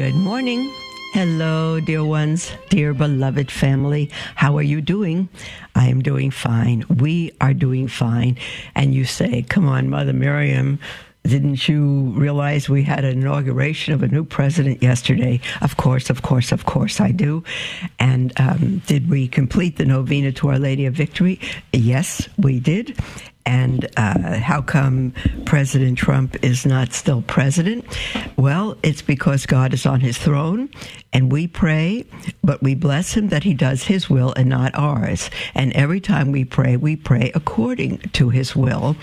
[0.00, 0.72] Good morning.
[1.12, 4.10] Hello, dear ones, dear beloved family.
[4.34, 5.28] How are you doing?
[5.74, 6.86] I am doing fine.
[6.88, 8.38] We are doing fine.
[8.74, 10.78] And you say, Come on, Mother Miriam.
[11.24, 15.38] Didn't you realize we had an inauguration of a new president yesterday?
[15.60, 17.44] Of course, of course, of course, I do.
[17.98, 21.38] And um, did we complete the novena to Our Lady of Victory?
[21.74, 22.98] Yes, we did.
[23.46, 25.12] And uh, how come
[25.46, 27.84] President Trump is not still president?
[28.36, 30.68] Well, it's because God is on his throne
[31.12, 32.04] and we pray,
[32.44, 35.30] but we bless him that he does his will and not ours.
[35.54, 38.96] And every time we pray, we pray according to his will.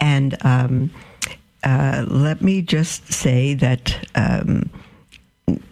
[0.00, 0.90] And um,
[1.62, 4.06] uh, let me just say that.
[4.14, 4.70] Um,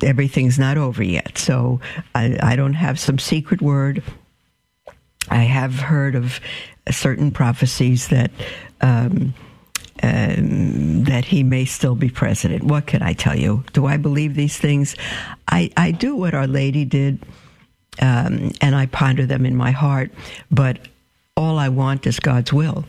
[0.03, 1.39] everything's not over yet.
[1.39, 1.81] So
[2.15, 4.03] I, I, don't have some secret word.
[5.31, 6.41] I have heard of
[6.91, 8.31] certain prophecies that
[8.81, 9.35] um,
[10.03, 12.65] um, that he may still be president.
[12.65, 13.65] What can I tell you?
[13.73, 14.97] Do I believe these things?
[15.49, 17.21] I, I do what Our Lady did,
[18.01, 20.11] um, and I ponder them in my heart.
[20.51, 20.79] But
[21.37, 22.85] all I want is God's will.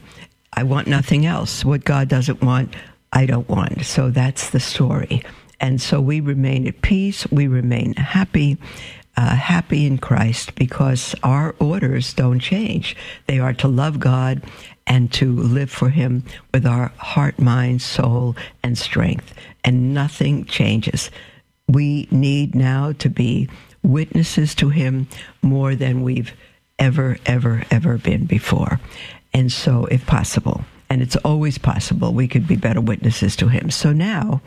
[0.54, 1.64] I want nothing else.
[1.64, 2.76] What God doesn't want,
[3.12, 3.86] I don't want.
[3.86, 5.24] So that's the story.
[5.60, 7.28] And so we remain at peace.
[7.32, 8.58] We remain happy
[9.16, 12.96] uh, happy in Christ because our orders don't change.
[13.28, 14.42] They are to love God
[14.88, 19.34] and to live for Him with our heart, mind, soul, and strength.
[19.64, 21.12] And nothing changes.
[21.68, 23.50] We need now to be
[23.84, 25.08] witnesses to Him
[25.42, 26.34] more than we've
[26.80, 28.80] ever, ever, ever been before.
[29.34, 33.72] And so, if possible, and it's always possible, we could be better witnesses to Him.
[33.72, 34.42] So now,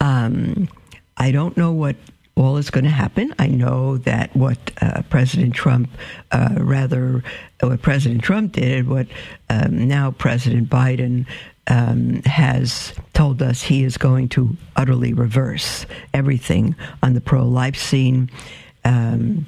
[0.00, 0.68] um,
[1.16, 1.96] I don't know what
[2.36, 3.32] all is going to happen.
[3.38, 5.88] I know that what uh, President Trump,
[6.32, 7.22] uh, rather,
[7.60, 9.06] what President Trump did, what
[9.50, 11.26] um, now President Biden
[11.68, 17.76] um, has told us he is going to utterly reverse everything on the pro life
[17.76, 18.30] scene.
[18.84, 19.46] Um,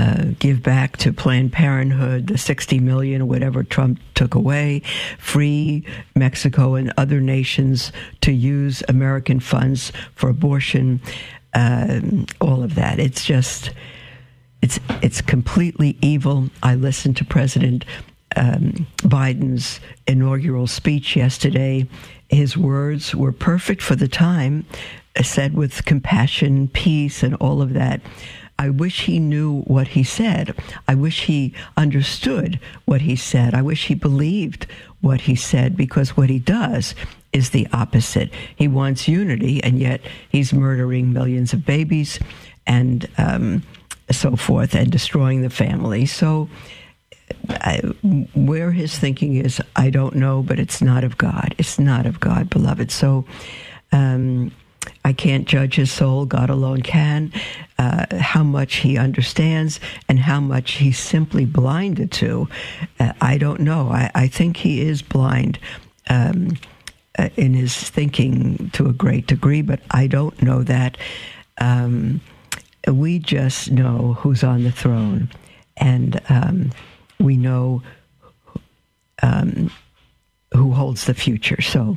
[0.00, 4.80] uh, give back to Planned Parenthood the 60 million whatever Trump took away,
[5.18, 5.84] free
[6.14, 11.02] Mexico and other nations to use American funds for abortion,
[11.52, 12.98] um, all of that.
[12.98, 13.72] It's just,
[14.62, 16.48] it's it's completely evil.
[16.62, 17.84] I listened to President
[18.36, 21.86] um, Biden's inaugural speech yesterday.
[22.30, 24.64] His words were perfect for the time,
[25.20, 28.00] said with compassion, peace, and all of that.
[28.60, 30.54] I wish he knew what he said.
[30.86, 33.54] I wish he understood what he said.
[33.54, 34.66] I wish he believed
[35.00, 36.94] what he said because what he does
[37.32, 38.30] is the opposite.
[38.54, 42.20] He wants unity, and yet he's murdering millions of babies
[42.66, 43.62] and um,
[44.10, 46.04] so forth and destroying the family.
[46.04, 46.50] So,
[47.48, 47.78] I,
[48.34, 51.54] where his thinking is, I don't know, but it's not of God.
[51.56, 52.90] It's not of God, beloved.
[52.90, 53.24] So,
[53.90, 54.52] um,
[55.04, 56.26] I can't judge his soul.
[56.26, 57.32] God alone can.
[57.80, 62.46] Uh, how much he understands and how much he's simply blinded to,
[62.98, 63.88] uh, I don't know.
[63.88, 65.58] I, I, think he is blind
[66.10, 66.58] um,
[67.18, 70.98] uh, in his thinking to a great degree, but I don't know that.
[71.56, 72.20] Um,
[72.86, 75.30] we just know who's on the throne,
[75.78, 76.72] and um,
[77.18, 77.82] we know
[79.22, 79.70] um,
[80.52, 81.62] who holds the future.
[81.62, 81.96] So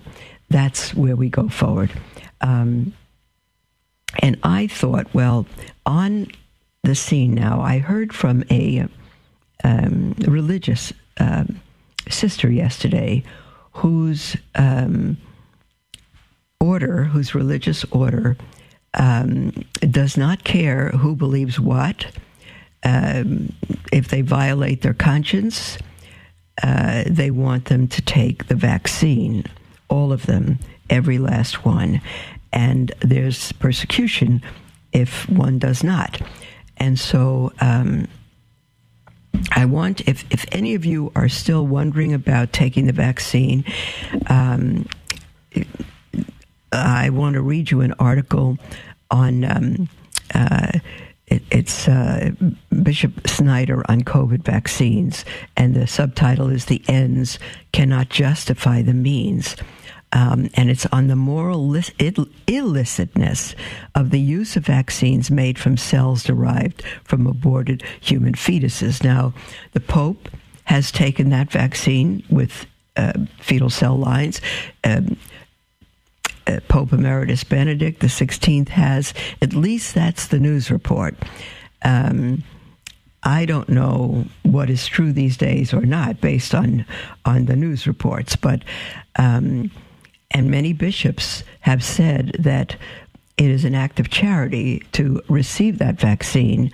[0.50, 1.92] that's where we go forward.
[2.40, 2.94] Um,
[4.20, 5.46] and I thought, well,
[5.86, 6.28] on
[6.84, 8.88] the scene now, I heard from a
[9.64, 11.62] um, religious um,
[12.10, 13.24] sister yesterday
[13.74, 15.18] whose um,
[16.60, 18.38] order, whose religious order,
[18.94, 22.06] um, does not care who believes what.
[22.84, 23.54] Um,
[23.92, 25.78] if they violate their conscience,
[26.62, 29.46] uh, they want them to take the vaccine,
[29.90, 30.60] all of them,
[30.90, 32.02] every last one
[32.54, 34.42] and there's persecution
[34.94, 36.22] if one does not.
[36.78, 38.08] And so um,
[39.52, 43.66] I want, if, if any of you are still wondering about taking the vaccine,
[44.28, 44.88] um,
[46.72, 48.58] I want to read you an article
[49.12, 49.44] on.
[49.44, 49.90] Um,
[50.34, 50.80] uh,
[51.28, 52.32] it, it's uh,
[52.82, 55.24] Bishop Schneider on COVID vaccines,
[55.56, 57.40] and the subtitle is "The Ends
[57.72, 59.56] Cannot Justify the Means."
[60.16, 61.74] Um, and it's on the moral
[62.48, 63.56] illicitness
[63.96, 69.04] of the use of vaccines made from cells derived from aborted human fetuses.
[69.04, 69.34] Now,
[69.72, 70.30] the Pope
[70.66, 74.40] has taken that vaccine with uh, fetal cell lines.
[74.84, 75.18] Um,
[76.46, 79.14] uh, Pope Emeritus Benedict the Sixteenth has.
[79.42, 81.16] At least that's the news report.
[81.82, 82.44] Um,
[83.24, 86.86] I don't know what is true these days or not, based on
[87.26, 88.36] on the news reports.
[88.36, 88.64] But
[89.16, 89.72] um,
[90.34, 92.76] and many bishops have said that
[93.38, 96.72] it is an act of charity to receive that vaccine,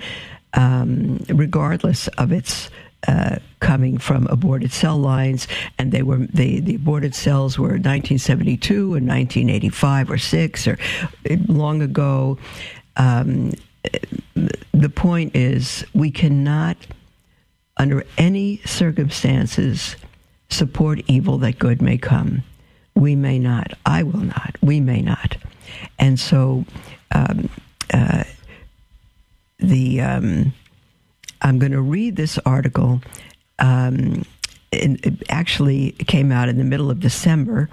[0.54, 2.70] um, regardless of its
[3.08, 5.48] uh, coming from aborted cell lines,
[5.78, 10.78] and they were the the aborted cells were 1972 and 1985 or six or
[11.30, 12.38] uh, long ago.
[12.98, 13.54] Um,
[14.74, 16.76] the point is, we cannot,
[17.78, 19.96] under any circumstances,
[20.50, 22.44] support evil that good may come.
[22.96, 23.74] We may not.
[23.86, 24.56] I will not.
[24.62, 25.38] We may not.
[25.98, 26.66] And so,
[27.12, 27.50] um,
[27.94, 28.24] uh,
[29.60, 30.54] the um,
[31.42, 33.02] I'm going to read this article.
[33.60, 34.24] Um,
[34.72, 37.70] it actually came out in the middle of December.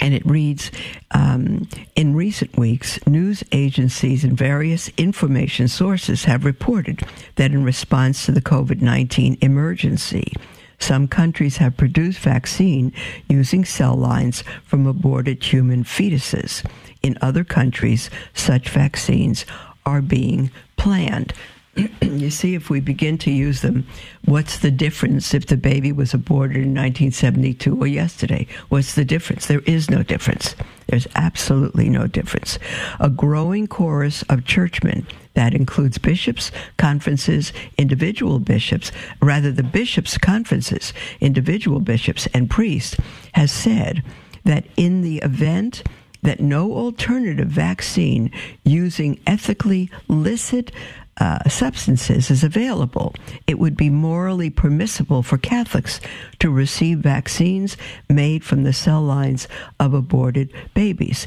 [0.00, 0.70] And it reads
[1.10, 7.02] um, In recent weeks, news agencies and various information sources have reported
[7.34, 10.32] that in response to the COVID 19 emergency,
[10.78, 12.92] some countries have produced vaccine
[13.28, 16.64] using cell lines from aborted human fetuses.
[17.02, 19.44] In other countries, such vaccines
[19.84, 21.32] are being planned.
[22.02, 23.86] you see, if we begin to use them,
[24.24, 28.46] what's the difference if the baby was aborted in 1972 or yesterday?
[28.68, 29.46] What's the difference?
[29.46, 30.56] There is no difference.
[30.88, 32.58] There's absolutely no difference.
[32.98, 38.90] A growing chorus of churchmen that includes bishops, conferences, individual bishops,
[39.20, 42.96] rather, the bishops' conferences, individual bishops, and priests,
[43.34, 44.02] has said
[44.44, 45.82] that in the event
[46.22, 48.32] that no alternative vaccine
[48.64, 50.72] using ethically licit
[51.18, 53.14] uh, substances is available,
[53.46, 56.00] it would be morally permissible for Catholics
[56.38, 57.76] to receive vaccines
[58.08, 59.48] made from the cell lines
[59.80, 61.26] of aborted babies.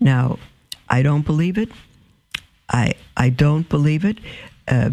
[0.00, 0.38] Now,
[0.88, 1.70] I don't believe it.
[2.70, 4.18] I I don't believe it.
[4.66, 4.90] Uh,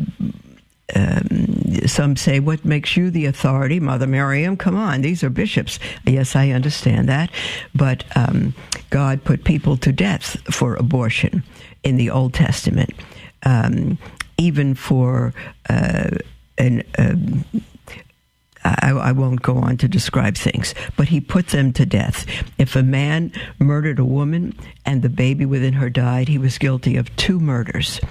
[0.96, 3.80] um, some say, What makes you the authority?
[3.80, 5.80] Mother Miriam, come on, these are bishops.
[6.06, 7.32] Yes, I understand that.
[7.74, 8.54] But um,
[8.92, 11.44] God put people to death for abortion
[11.84, 12.92] in the Old Testament.
[13.44, 13.98] Um,
[14.38, 15.34] even for
[15.70, 16.12] uh,
[16.58, 16.84] an.
[16.98, 17.46] Um,
[18.64, 22.26] I, I, won't go on to describe things, but he put them to death.
[22.58, 26.98] If a man murdered a woman and the baby within her died, he was guilty
[26.98, 28.02] of two murders.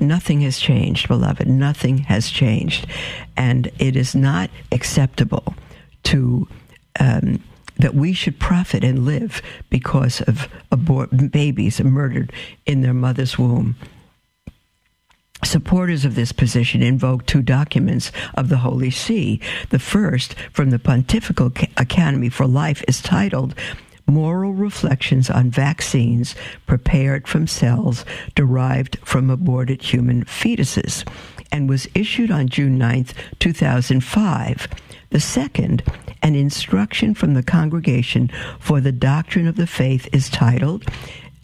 [0.00, 1.48] Nothing has changed, beloved.
[1.48, 2.86] Nothing has changed.
[3.34, 5.54] And it is not acceptable
[6.04, 6.48] to.
[7.00, 7.42] Um,
[7.76, 12.32] that we should profit and live because of abort- babies murdered
[12.66, 13.74] in their mother's womb.
[15.44, 19.40] Supporters of this position invoke two documents of the Holy See.
[19.70, 23.54] The first, from the Pontifical Academy for Life, is titled
[24.06, 26.34] Moral Reflections on Vaccines
[26.66, 28.04] Prepared from Cells
[28.34, 31.06] Derived from Aborted Human Fetuses,
[31.52, 33.06] and was issued on June 9,
[33.38, 34.68] 2005.
[35.10, 35.82] The second,
[36.22, 40.84] an instruction from the Congregation for the Doctrine of the Faith, is titled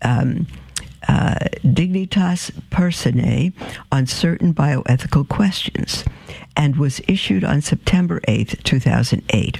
[0.03, 0.47] um,
[1.11, 3.53] uh, Dignitas Personae
[3.91, 6.05] on certain bioethical questions
[6.57, 9.59] and was issued on September 8, 2008.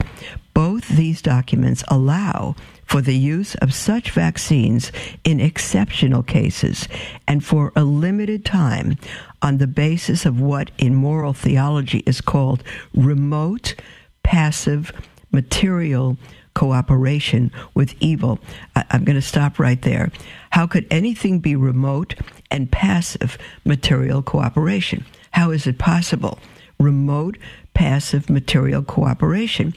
[0.55, 2.55] Both these documents allow
[2.85, 4.93] for the use of such vaccines
[5.25, 6.87] in exceptional cases
[7.27, 8.97] and for a limited time
[9.43, 12.63] on the basis of what in moral theology is called
[12.95, 13.75] remote,
[14.23, 14.93] passive,
[15.33, 16.17] material
[16.55, 18.39] cooperation with evil.
[18.77, 20.11] I, am going to stop right there.
[20.51, 22.15] How could anything be remote
[22.51, 25.05] and passive material cooperation?
[25.33, 26.39] How is it possible?
[26.79, 27.39] Remote,
[27.75, 29.75] passive material cooperation.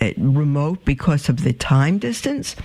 [0.00, 2.56] Uh, remote because of the time distance.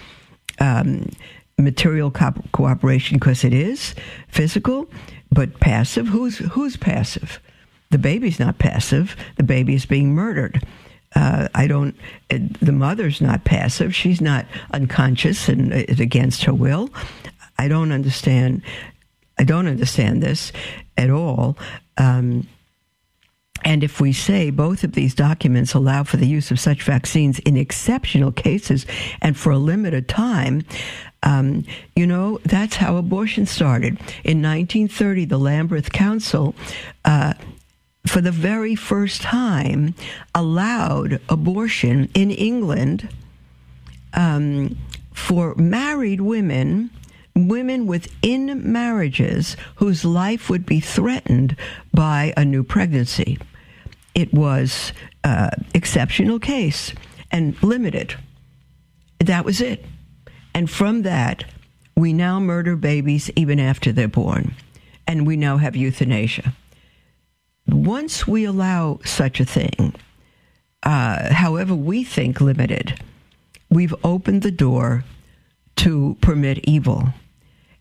[0.59, 1.09] Um,
[1.57, 3.95] material co- cooperation because it is
[4.27, 4.89] physical,
[5.31, 6.07] but passive.
[6.07, 7.39] Who's who's passive?
[7.89, 9.15] The baby's not passive.
[9.37, 10.65] The baby is being murdered.
[11.17, 11.95] Uh, I don't.
[12.29, 13.95] The mother's not passive.
[13.95, 16.91] She's not unconscious and uh, against her will.
[17.57, 18.61] I don't understand.
[19.39, 20.51] I don't understand this
[20.95, 21.57] at all.
[21.97, 22.47] Um,
[23.63, 27.39] and if we say both of these documents allow for the use of such vaccines
[27.39, 28.85] in exceptional cases
[29.19, 30.63] and for a limited time,
[31.23, 33.93] um, you know, that's how abortion started.
[34.23, 36.53] In 1930, the Lambeth Council
[37.05, 37.33] uh,
[38.07, 39.93] for the very first time,
[40.33, 43.09] allowed abortion in England
[44.13, 44.77] um,
[45.13, 46.89] for married women,
[47.35, 51.55] women within marriages whose life would be threatened
[51.93, 53.37] by a new pregnancy.
[54.15, 56.93] It was uh, exceptional case
[57.31, 58.15] and limited.
[59.19, 59.85] That was it.
[60.53, 61.43] And from that,
[61.95, 64.55] we now murder babies even after they're born.
[65.05, 66.53] And we now have euthanasia.
[67.67, 69.93] Once we allow such a thing,
[70.83, 72.99] uh, however we think limited,
[73.69, 75.03] we've opened the door
[75.77, 77.09] to permit evil.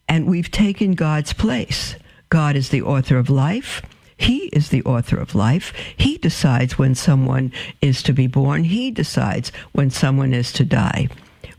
[0.08, 1.96] And we've taken God's place.
[2.28, 3.82] God is the author of life.
[4.16, 5.72] He is the author of life.
[5.96, 7.52] He decides when someone
[7.82, 8.64] is to be born.
[8.64, 11.08] He decides when someone is to die.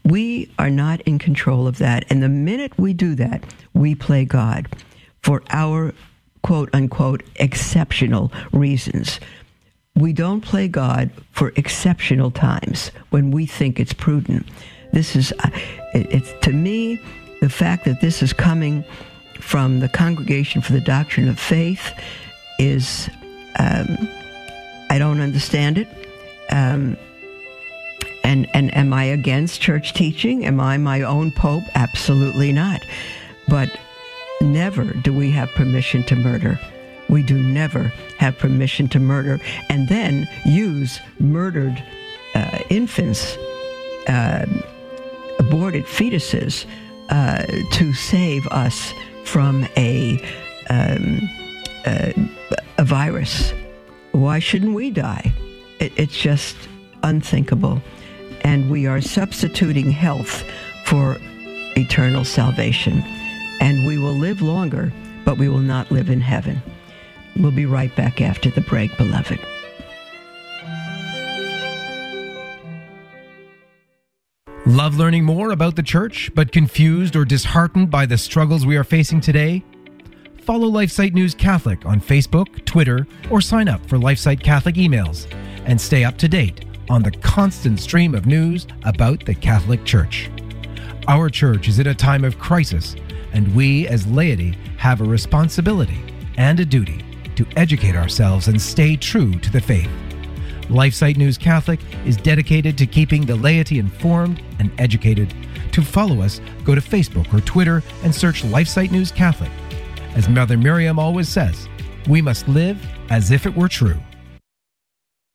[0.03, 2.05] We are not in control of that.
[2.09, 3.43] And the minute we do that,
[3.73, 4.67] we play God
[5.21, 5.93] for our
[6.47, 9.19] quote unquote exceptional reasons.
[9.95, 14.47] We don't play God for exceptional times when we think it's prudent.
[14.93, 15.49] This is, uh,
[15.93, 17.01] it's to me,
[17.41, 18.85] the fact that this is coming
[19.41, 21.91] from the Congregation for the Doctrine of Faith
[22.59, 23.09] is,
[23.59, 24.07] um,
[24.89, 25.89] I don't understand it.
[26.49, 26.95] Um,
[28.23, 30.45] and, and am I against church teaching?
[30.45, 31.63] Am I my own pope?
[31.75, 32.79] Absolutely not.
[33.49, 33.69] But
[34.41, 36.59] never do we have permission to murder.
[37.09, 39.39] We do never have permission to murder
[39.69, 41.81] and then use murdered
[42.35, 43.37] uh, infants,
[44.07, 44.45] uh,
[45.39, 46.65] aborted fetuses,
[47.09, 50.21] uh, to save us from a,
[50.69, 51.21] um,
[51.85, 52.11] uh,
[52.77, 53.53] a virus.
[54.11, 55.31] Why shouldn't we die?
[55.79, 56.57] It, it's just
[57.03, 57.81] unthinkable.
[58.41, 60.43] And we are substituting health
[60.85, 61.17] for
[61.77, 63.03] eternal salvation.
[63.59, 64.91] And we will live longer,
[65.25, 66.61] but we will not live in heaven.
[67.35, 69.39] We'll be right back after the break, beloved.
[74.65, 78.83] Love learning more about the church, but confused or disheartened by the struggles we are
[78.83, 79.63] facing today?
[80.41, 85.25] Follow LifeSite News Catholic on Facebook, Twitter, or sign up for LifeSite Catholic emails
[85.65, 90.29] and stay up to date on the constant stream of news about the Catholic Church.
[91.07, 92.95] Our church is in a time of crisis,
[93.33, 96.03] and we as laity have a responsibility
[96.37, 97.03] and a duty
[97.35, 99.89] to educate ourselves and stay true to the faith.
[100.69, 105.33] LifeSite News Catholic is dedicated to keeping the laity informed and educated.
[105.71, 109.51] To follow us, go to Facebook or Twitter and search LifeSite News Catholic.
[110.15, 111.69] As Mother Miriam always says,
[112.09, 112.77] we must live
[113.09, 113.99] as if it were true.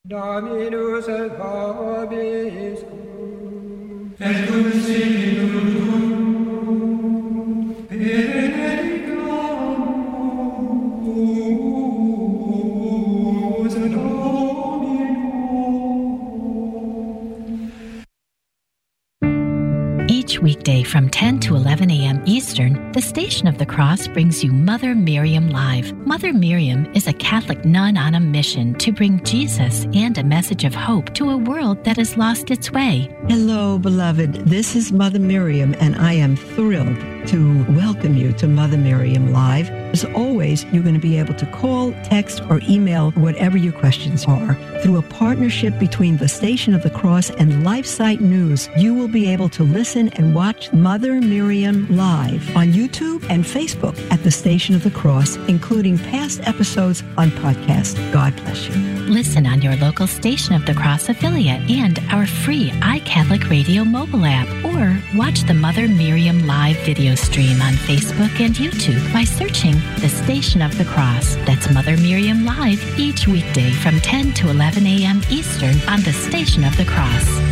[0.09, 2.83] Dominus et vobiscum,
[4.21, 5.82] et cum
[20.63, 22.23] weekday from 10 to 11 a.m.
[22.25, 25.93] Eastern, the Station of the Cross brings you Mother Miriam Live.
[26.07, 30.63] Mother Miriam is a Catholic nun on a mission to bring Jesus and a message
[30.63, 33.13] of hope to a world that has lost its way.
[33.29, 34.35] Hello, beloved.
[34.47, 39.71] This is Mother Miriam, and I am thrilled to welcome you to Mother Miriam Live.
[39.93, 44.25] As always, you're going to be able to call, text, or email whatever your questions
[44.25, 44.55] are.
[44.83, 49.29] Through a partnership between the Station of the Cross and LifeSite News, you will be
[49.29, 54.75] able to listen and watch Mother Miriam live on YouTube and Facebook at the Station
[54.75, 58.13] of the Cross, including past episodes on podcast.
[58.13, 58.75] God bless you.
[59.03, 64.25] Listen on your local Station of the Cross affiliate and our free iCatholic Radio mobile
[64.25, 69.75] app, or watch the Mother Miriam live video stream on Facebook and YouTube by searching
[70.01, 71.37] the Station of the Cross.
[71.47, 75.23] That's Mother Miriam Live each weekday from 10 to 11 a.m.
[75.31, 77.52] Eastern on the Station of the Cross.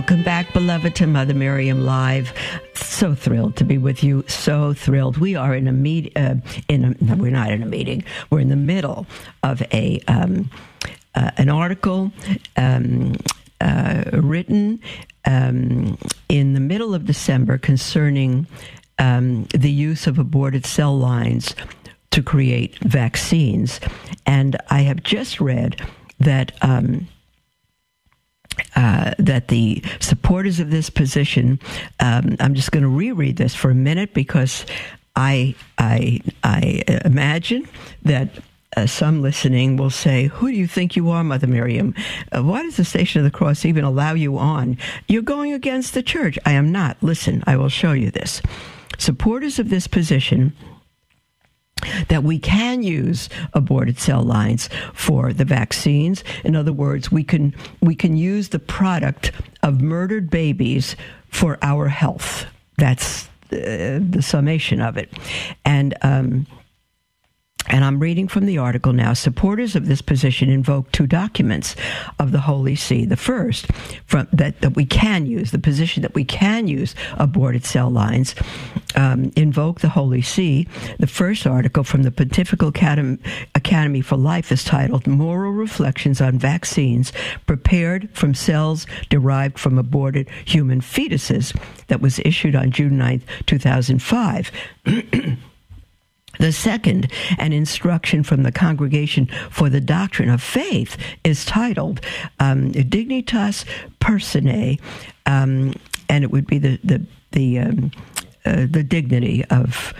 [0.00, 2.32] Welcome back, beloved, to Mother Miriam Live.
[2.72, 4.24] So thrilled to be with you.
[4.28, 5.18] So thrilled.
[5.18, 6.16] We are in a meet.
[6.16, 6.36] Uh,
[6.68, 8.02] in a, no, we're not in a meeting.
[8.30, 9.06] We're in the middle
[9.42, 10.50] of a um,
[11.14, 12.12] uh, an article
[12.56, 13.16] um,
[13.60, 14.80] uh, written
[15.26, 15.98] um,
[16.30, 18.46] in the middle of December concerning
[18.98, 21.54] um, the use of aborted cell lines
[22.12, 23.80] to create vaccines,
[24.24, 25.78] and I have just read
[26.20, 27.06] that um,
[28.76, 31.58] uh, that the supporters of this position,
[32.00, 34.66] um, I'm just going to reread this for a minute because
[35.16, 37.68] I I I imagine
[38.02, 38.30] that
[38.76, 41.94] uh, some listening will say, Who do you think you are, Mother Miriam?
[42.30, 44.78] Uh, why does the Station of the Cross even allow you on?
[45.08, 46.38] You're going against the church.
[46.46, 46.96] I am not.
[47.02, 48.40] Listen, I will show you this.
[48.98, 50.52] Supporters of this position
[52.08, 56.24] that we can use aborted cell lines for the vaccines.
[56.44, 59.32] In other words, we can we can use the product
[59.62, 60.96] of murdered babies
[61.28, 62.46] for our health.
[62.76, 65.12] That's uh, the summation of it,
[65.64, 65.94] and.
[66.02, 66.46] Um,
[67.68, 69.12] and I'm reading from the article now.
[69.12, 71.76] Supporters of this position invoke two documents
[72.18, 73.04] of the Holy See.
[73.04, 73.66] The first,
[74.06, 78.34] from that, that we can use, the position that we can use aborted cell lines,
[78.96, 80.66] um, invoke the Holy See.
[80.98, 83.18] The first article from the Pontifical Academy,
[83.54, 87.12] Academy for Life is titled Moral Reflections on Vaccines
[87.46, 91.56] Prepared from Cells Derived from Aborted Human Fetuses,
[91.88, 94.50] that was issued on June 9th, 2005.
[96.40, 102.00] The second, an instruction from the Congregation for the Doctrine of Faith, is titled
[102.38, 103.66] um, Dignitas
[103.98, 104.78] Personae,
[105.26, 105.74] um,
[106.08, 107.90] and it would be the the the um,
[108.46, 109.92] uh, the dignity of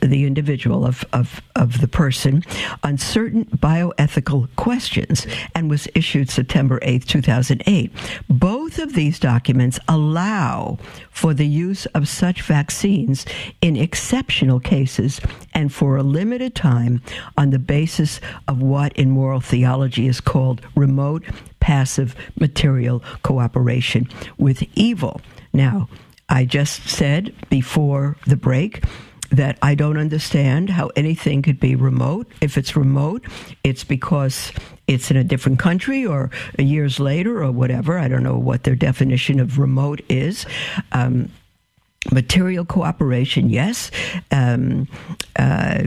[0.00, 2.42] the individual of, of, of the person
[2.82, 7.92] on certain bioethical questions and was issued September 8, 2008.
[8.28, 10.78] Both of these documents allow
[11.10, 13.24] for the use of such vaccines
[13.60, 15.20] in exceptional cases
[15.54, 17.02] and for a limited time
[17.36, 21.24] on the basis of what in moral theology is called remote
[21.60, 25.20] passive material cooperation with evil.
[25.52, 25.88] Now,
[26.28, 28.84] I just said before the break
[29.30, 32.30] that I don't understand how anything could be remote.
[32.40, 33.24] If it's remote,
[33.64, 34.52] it's because
[34.86, 37.98] it's in a different country or years later or whatever.
[37.98, 40.46] I don't know what their definition of remote is.
[40.92, 41.30] Um,
[42.12, 43.90] material cooperation, yes.
[44.30, 44.88] Um,
[45.36, 45.82] uh,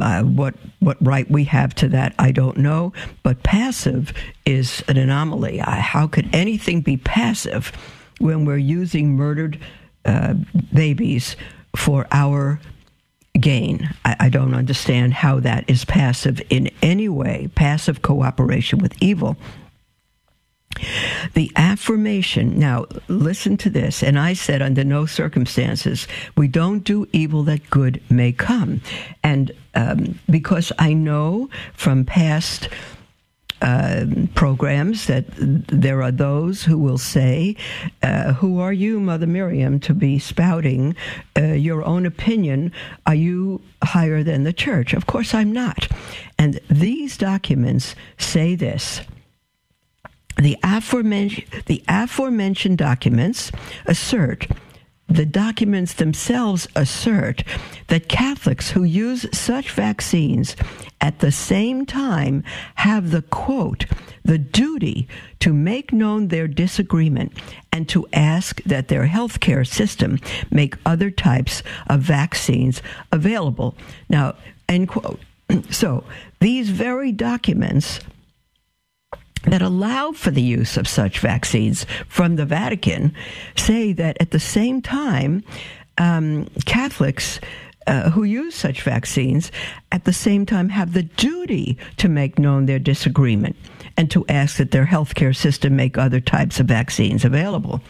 [0.00, 2.92] uh, what what right we have to that, I don't know.
[3.22, 4.12] But passive
[4.46, 5.60] is an anomaly.
[5.60, 7.72] I, how could anything be passive
[8.20, 9.58] when we're using murdered
[10.04, 10.34] uh,
[10.72, 11.36] babies
[11.76, 12.60] for our
[13.38, 13.90] gain.
[14.04, 19.36] I, I, don't understand how that is passive in any way, passive cooperation with evil.
[21.34, 26.06] The affirmation, now listen to this, and I said under no circumstances,
[26.36, 28.80] we don't do evil that good may come.
[29.22, 32.68] And um, because I know from past
[33.62, 37.56] uh, programs that there are those who will say,
[38.02, 40.94] uh, Who are you, Mother Miriam, to be spouting
[41.36, 42.72] uh, your own opinion?
[43.06, 44.92] Are you higher than the church?
[44.92, 45.88] Of course, I'm not.
[46.38, 49.00] And these documents say this.
[50.36, 53.52] The aforementioned, the aforementioned documents
[53.86, 54.48] assert
[55.08, 57.44] the documents themselves assert
[57.88, 60.56] that Catholics who use such vaccines
[61.00, 62.42] at the same time
[62.76, 63.84] have the quote,
[64.24, 65.06] the duty
[65.40, 67.32] to make known their disagreement
[67.70, 70.18] and to ask that their healthcare system
[70.50, 72.80] make other types of vaccines
[73.12, 73.76] available.
[74.08, 74.36] Now,
[74.68, 75.20] end quote.
[75.70, 76.04] So
[76.40, 78.00] these very documents
[79.46, 83.14] that allow for the use of such vaccines from the Vatican
[83.56, 85.44] say that at the same time,
[85.98, 87.40] um, Catholics
[87.86, 89.52] uh, who use such vaccines
[89.92, 93.56] at the same time have the duty to make known their disagreement
[93.96, 97.80] and to ask that their healthcare system make other types of vaccines available.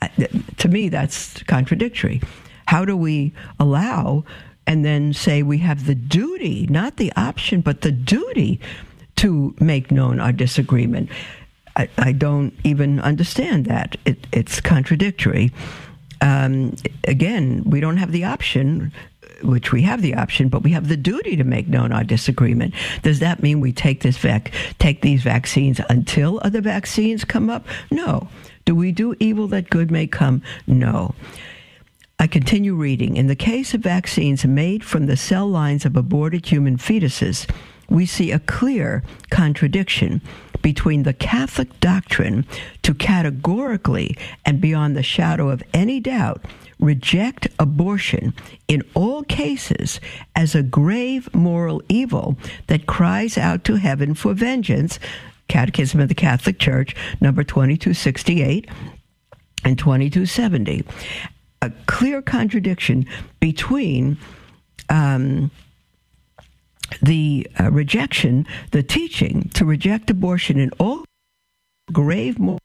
[0.00, 0.08] Uh,
[0.56, 2.20] to me, that's contradictory.
[2.66, 4.24] How do we allow
[4.66, 8.60] and then say we have the duty, not the option, but the duty
[9.20, 11.10] to make known our disagreement.
[11.76, 13.96] I, I don't even understand that.
[14.06, 15.52] It, it's contradictory.
[16.22, 18.92] Um, again, we don't have the option
[19.42, 22.74] which we have the option, but we have the duty to make known our disagreement.
[23.02, 27.66] Does that mean we take this vac- take these vaccines until other vaccines come up?
[27.90, 28.28] No.
[28.64, 30.42] Do we do evil that good may come?
[30.66, 31.14] No.
[32.18, 33.16] I continue reading.
[33.16, 37.46] In the case of vaccines made from the cell lines of aborted human fetuses,
[37.90, 40.22] we see a clear contradiction
[40.62, 42.46] between the Catholic doctrine
[42.82, 46.44] to categorically and beyond the shadow of any doubt
[46.78, 48.34] reject abortion
[48.66, 50.00] in all cases
[50.34, 52.36] as a grave moral evil
[52.68, 54.98] that cries out to heaven for vengeance.
[55.48, 58.68] Catechism of the Catholic Church, number 2268
[59.64, 60.84] and 2270.
[61.62, 63.04] A clear contradiction
[63.40, 64.16] between
[64.88, 65.50] um,
[67.02, 71.04] the uh, rejection, the teaching to reject abortion in all
[71.92, 72.60] grave moral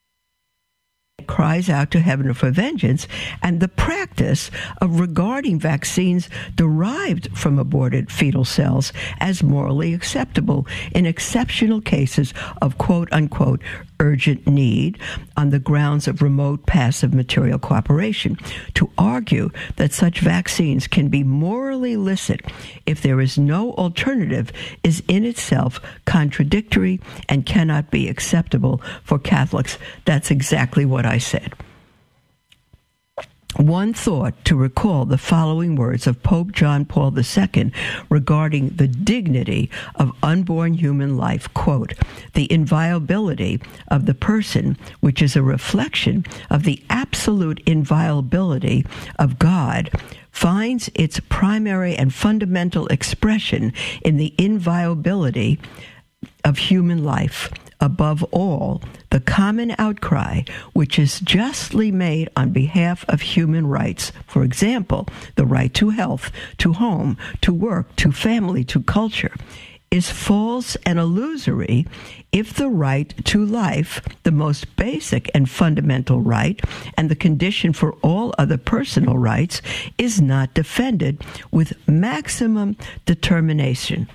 [1.27, 3.07] cries out to heaven for vengeance,
[3.41, 11.05] and the practice of regarding vaccines derived from aborted fetal cells as morally acceptable in
[11.05, 13.61] exceptional cases of quote unquote
[13.99, 14.97] urgent need
[15.37, 18.37] on the grounds of remote passive material cooperation.
[18.75, 22.41] To argue that such vaccines can be morally licit
[22.85, 24.51] if there is no alternative
[24.83, 29.77] is in itself contradictory and cannot be acceptable for Catholics.
[30.05, 31.53] That's exactly what I said.
[33.57, 37.71] One thought to recall the following words of Pope John Paul II
[38.09, 41.53] regarding the dignity of unborn human life.
[41.53, 41.93] Quote,
[42.33, 48.85] the inviolability of the person, which is a reflection of the absolute inviolability
[49.17, 49.89] of God,
[50.31, 55.59] finds its primary and fundamental expression in the inviolability
[56.43, 58.81] of human life above all,
[59.15, 60.41] the common outcry
[60.73, 66.33] which is justly made on behalf of human rights, for example, the right to health,
[66.57, 69.33] to home, to work, to family, to culture,
[69.89, 71.87] is false and illusory
[72.33, 76.61] if the right to life, the most basic and fundamental right,
[76.97, 79.61] and the condition for all other personal rights,
[79.97, 82.75] is not defended with maximum
[83.05, 84.09] determination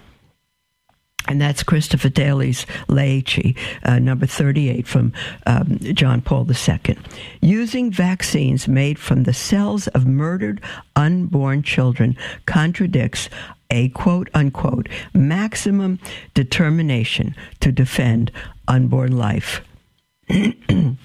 [1.28, 5.12] and that's Christifideles Laici, uh, number 38 from
[5.46, 6.98] um, John Paul II.
[7.40, 10.60] Using vaccines made from the cells of murdered
[10.96, 13.28] unborn children contradicts
[13.70, 15.98] a quote unquote maximum
[16.34, 18.32] determination to defend
[18.66, 19.62] unborn life.
[20.28, 20.96] the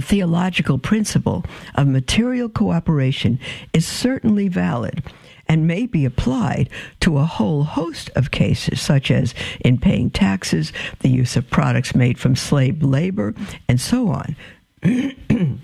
[0.00, 1.44] theological principle
[1.76, 3.38] of material cooperation
[3.72, 5.02] is certainly valid
[5.48, 6.68] and may be applied
[7.00, 11.94] to a whole host of cases, such as in paying taxes, the use of products
[11.94, 13.34] made from slave labor,
[13.68, 14.36] and so on.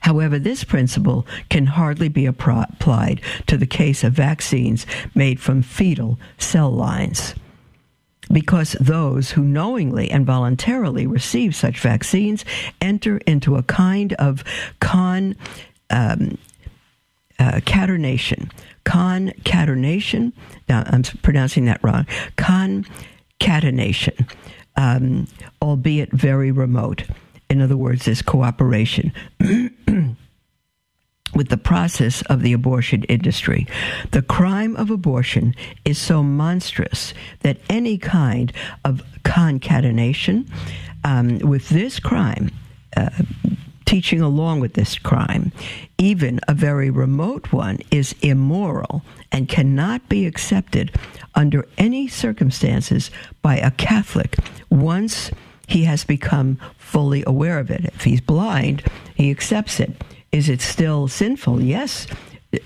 [0.00, 6.18] However, this principle can hardly be applied to the case of vaccines made from fetal
[6.38, 7.34] cell lines.
[8.30, 12.44] Because those who knowingly and voluntarily receive such vaccines
[12.80, 14.44] enter into a kind of
[14.80, 15.34] con
[15.88, 16.36] um,
[17.38, 18.50] uh, catenation.
[18.84, 20.32] Concatenation.
[20.68, 22.06] Now, I'm pronouncing that wrong.
[22.36, 24.26] Concatenation,
[24.76, 25.26] um,
[25.62, 27.04] albeit very remote.
[27.50, 29.12] In other words, this cooperation.
[31.34, 33.66] with the process of the abortion industry.
[34.12, 38.52] The crime of abortion is so monstrous that any kind
[38.84, 40.50] of concatenation
[41.04, 42.50] um, with this crime
[42.96, 43.10] uh,
[43.88, 45.50] teaching along with this crime,
[45.96, 50.94] even a very remote one, is immoral and cannot be accepted
[51.34, 54.36] under any circumstances by a Catholic
[54.68, 55.30] once
[55.68, 57.86] he has become fully aware of it.
[57.86, 58.82] If he's blind,
[59.14, 60.04] he accepts it.
[60.32, 61.62] Is it still sinful?
[61.62, 62.06] Yes.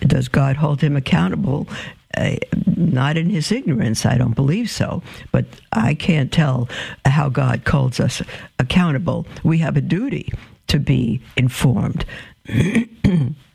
[0.01, 1.69] Does God hold him accountable?
[2.17, 2.37] Uh,
[2.77, 6.69] not in his ignorance, I don't believe so, but I can't tell
[7.05, 8.23] how God calls us
[8.59, 9.27] accountable.
[9.43, 10.33] We have a duty
[10.69, 12.05] to be informed.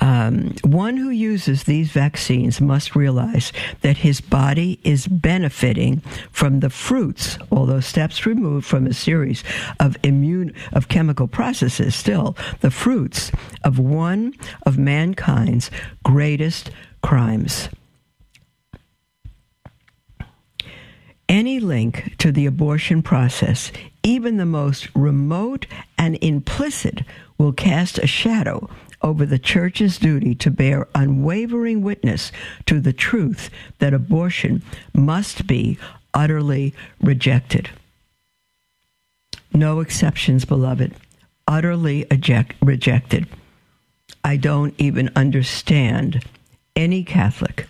[0.00, 6.00] Um, one who uses these vaccines must realize that his body is benefiting
[6.32, 9.44] from the fruits, although steps removed from a series
[9.78, 13.30] of immune of chemical processes, still the fruits
[13.62, 14.32] of one
[14.64, 15.70] of mankind's
[16.02, 16.70] greatest
[17.02, 17.68] crimes.
[21.28, 23.70] Any link to the abortion process,
[24.02, 27.02] even the most remote and implicit,
[27.38, 28.68] will cast a shadow
[29.02, 32.32] over the church's duty to bear unwavering witness
[32.66, 34.62] to the truth that abortion
[34.94, 35.78] must be
[36.12, 37.70] utterly rejected.
[39.52, 40.94] No exceptions, beloved.
[41.48, 43.26] Utterly eject, rejected.
[44.22, 46.24] I don't even understand
[46.76, 47.66] any Catholic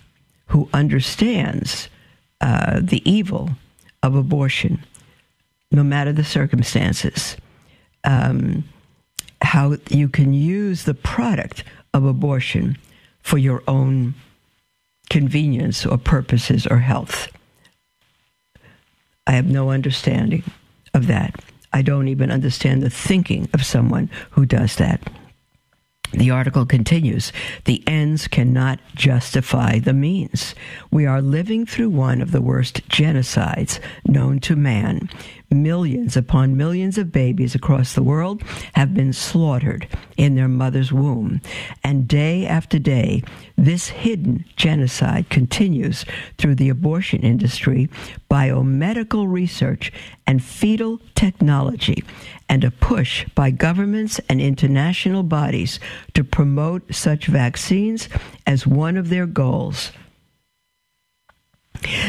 [0.47, 1.89] who understands
[2.41, 3.51] uh, the evil
[4.03, 4.85] of abortion,
[5.71, 7.37] no matter the circumstances.
[8.05, 8.65] Um,
[9.43, 12.77] how you can use the product of abortion
[13.23, 14.15] for your own
[15.09, 17.29] convenience or purposes or health.
[19.27, 20.45] I have no understanding
[20.95, 21.35] of that.
[21.73, 25.01] I don't even understand the thinking of someone who does that.
[26.13, 27.33] The article continues
[27.67, 30.57] The ends cannot justify the means.
[30.91, 35.09] We are living through one of the worst genocides known to man.
[35.51, 38.43] Millions upon millions of babies across the world
[38.75, 41.41] have been slaughtered in their mother's womb.
[41.83, 43.23] And day after day,
[43.57, 46.05] this hidden genocide continues
[46.39, 47.89] through the abortion industry,
[48.31, 49.93] biomedical research,
[50.27, 52.05] and fetal technology,
[52.49, 55.81] and a push by governments and international bodies
[56.15, 58.09] to promote such vaccines
[58.47, 59.93] as one of their goals.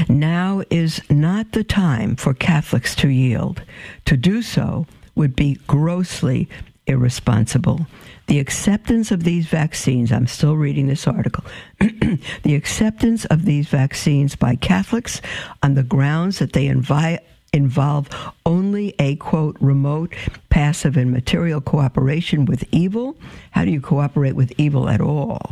[0.10, 3.64] Now is not the time for Catholics to yield.
[4.06, 6.50] To do so would be grossly
[6.88, 7.88] irresponsible.
[8.28, 11.44] The acceptance of these vaccines, I'm still reading this article,
[11.80, 15.22] the acceptance of these vaccines by Catholics
[15.62, 17.22] on the grounds that they invite
[17.54, 18.08] involve
[18.46, 20.14] only a quote remote,
[20.50, 23.18] passive, and material cooperation with evil,
[23.52, 25.52] how do you cooperate with evil at all,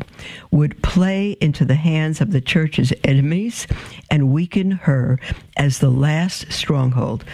[0.52, 3.68] would play into the hands of the church's enemies
[4.10, 5.20] and weaken her
[5.58, 7.26] as the last stronghold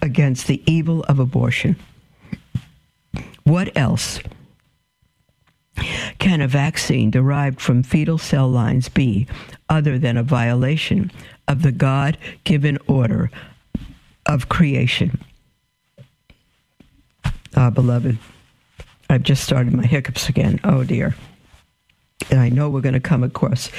[0.00, 1.76] against the evil of abortion.
[3.42, 4.20] What else?
[6.18, 9.26] Can a vaccine derived from fetal cell lines be
[9.68, 11.10] other than a violation
[11.48, 13.30] of the God given order
[14.34, 15.20] of creation.
[17.56, 18.16] Ah, beloved,
[19.08, 20.60] I've just started my hiccups again.
[20.62, 21.16] Oh, dear.
[22.30, 23.70] And I know we're going to come across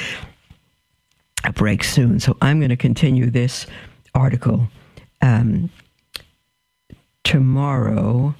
[1.46, 3.66] a break soon, so I'm going to continue this
[4.14, 4.68] article
[5.22, 5.70] um,
[7.24, 8.36] tomorrow.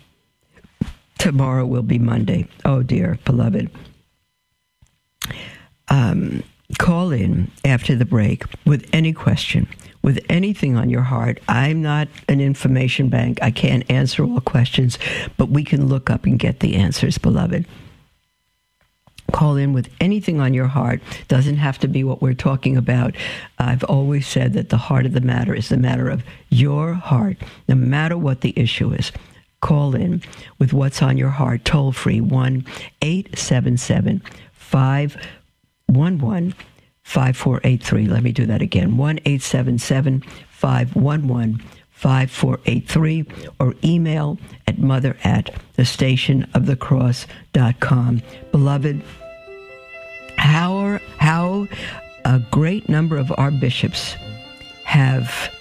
[1.18, 2.48] Tomorrow will be Monday.
[2.66, 3.70] Oh, dear, beloved.
[5.88, 6.44] Um,
[6.78, 9.68] call in after the break with any question
[10.02, 11.40] with anything on your heart.
[11.48, 13.40] I'm not an information bank.
[13.42, 14.98] I can't answer all questions,
[15.38, 17.66] but we can look up and get the answers, beloved.
[19.32, 21.02] Call in with anything on your heart.
[21.28, 23.16] Doesn't have to be what we're talking about.
[23.60, 27.38] I've always said that the heart of the matter is the matter of your heart,
[27.68, 29.12] no matter what the issue is.
[29.62, 30.22] Call in
[30.60, 32.66] with what's on your heart, toll free 1
[33.02, 34.22] 877
[34.54, 36.54] 511
[37.04, 38.08] 5483.
[38.08, 41.62] Let me do that again 1 877 511
[41.92, 43.26] 5483
[43.60, 48.22] or email at mother at the station of the cross.com.
[48.52, 49.04] Beloved,
[50.38, 51.68] how, how
[52.26, 54.16] a great number of our bishops
[54.84, 55.54] have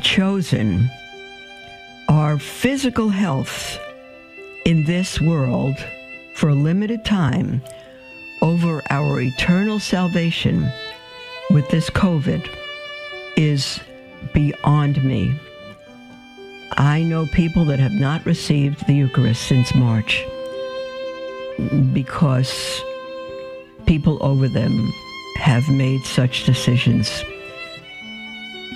[0.00, 0.88] chosen
[2.08, 3.78] our physical health
[4.64, 5.76] in this world
[6.34, 7.60] for a limited time
[8.44, 10.70] over our eternal salvation
[11.48, 12.46] with this COVID
[13.38, 13.80] is
[14.34, 15.34] beyond me.
[16.76, 20.22] I know people that have not received the Eucharist since March
[21.94, 22.82] because
[23.86, 24.92] people over them
[25.36, 27.24] have made such decisions.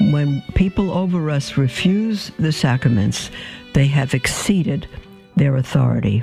[0.01, 3.31] When people over us refuse the sacraments,
[3.75, 4.89] they have exceeded
[5.37, 6.23] their authority.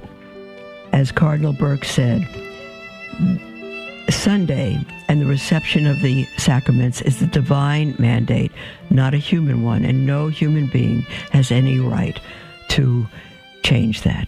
[0.94, 2.28] As Cardinal Burke said,
[4.10, 8.52] Sunday and the reception of the sacraments is the divine mandate,
[8.90, 11.02] not a human one, and no human being
[11.32, 12.20] has any right
[12.70, 13.06] to
[13.64, 14.28] change that.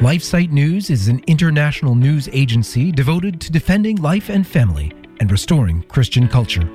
[0.00, 5.82] LifeSite News is an international news agency devoted to defending life and family and restoring
[5.82, 6.70] Christian culture.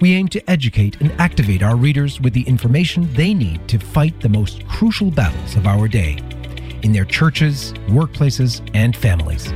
[0.00, 4.20] We aim to educate and activate our readers with the information they need to fight
[4.20, 6.18] the most crucial battles of our day
[6.84, 9.52] in their churches, workplaces, and families.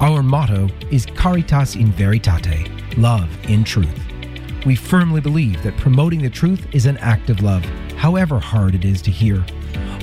[0.00, 4.00] Our motto is Caritas in Veritate, love in truth.
[4.64, 7.64] We firmly believe that promoting the truth is an act of love,
[7.96, 9.44] however hard it is to hear.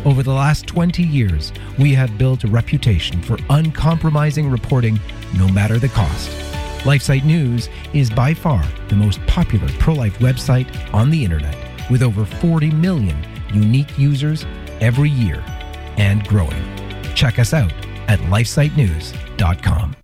[0.05, 4.99] Over the last 20 years, we have built a reputation for uncompromising reporting
[5.37, 6.29] no matter the cost.
[6.83, 11.55] LifeSite News is by far the most popular pro life website on the internet,
[11.89, 13.17] with over 40 million
[13.53, 14.45] unique users
[14.81, 15.43] every year
[15.99, 16.63] and growing.
[17.13, 17.73] Check us out
[18.07, 19.95] at lifesitenews.com.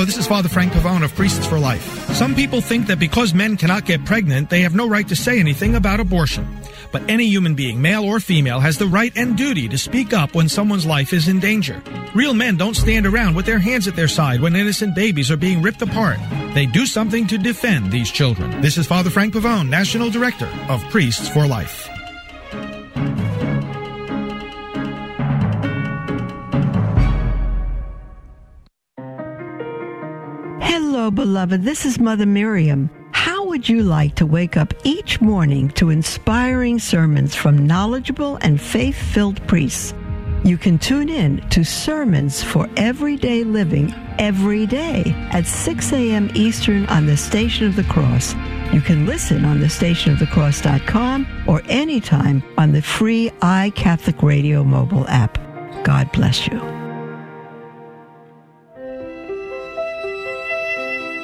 [0.00, 1.82] Hello, this is Father Frank Pavone of Priests for Life.
[2.14, 5.40] Some people think that because men cannot get pregnant, they have no right to say
[5.40, 6.59] anything about abortion.
[6.92, 10.34] But any human being, male or female, has the right and duty to speak up
[10.34, 11.82] when someone's life is in danger.
[12.14, 15.36] Real men don't stand around with their hands at their side when innocent babies are
[15.36, 16.18] being ripped apart.
[16.54, 18.60] They do something to defend these children.
[18.60, 21.88] This is Father Frank Pavone, National Director of Priests for Life.
[30.60, 31.62] Hello, beloved.
[31.62, 32.90] This is Mother Miriam
[33.60, 38.96] would you like to wake up each morning to inspiring sermons from knowledgeable and faith
[38.96, 39.92] filled priests?
[40.44, 46.30] You can tune in to Sermons for Everyday Living every day at 6 a.m.
[46.34, 48.34] Eastern on the Station of the Cross.
[48.72, 55.36] You can listen on the stationofthecross.com or anytime on the free iCatholic Radio mobile app.
[55.84, 56.79] God bless you.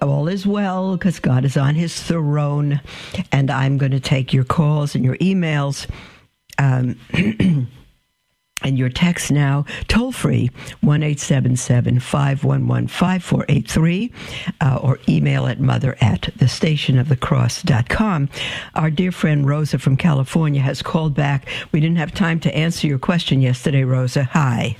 [0.00, 2.80] all is well because God is on his throne.
[3.32, 5.86] And I'm going to take your calls and your emails.
[6.58, 6.98] Um,
[8.64, 11.98] and your text now, toll free, 1 511
[12.88, 14.12] 5483,
[14.60, 18.28] uh, or email at mother at thestationofthecross.com.
[18.74, 21.46] Our dear friend Rosa from California has called back.
[21.72, 24.24] We didn't have time to answer your question yesterday, Rosa.
[24.24, 24.76] Hi.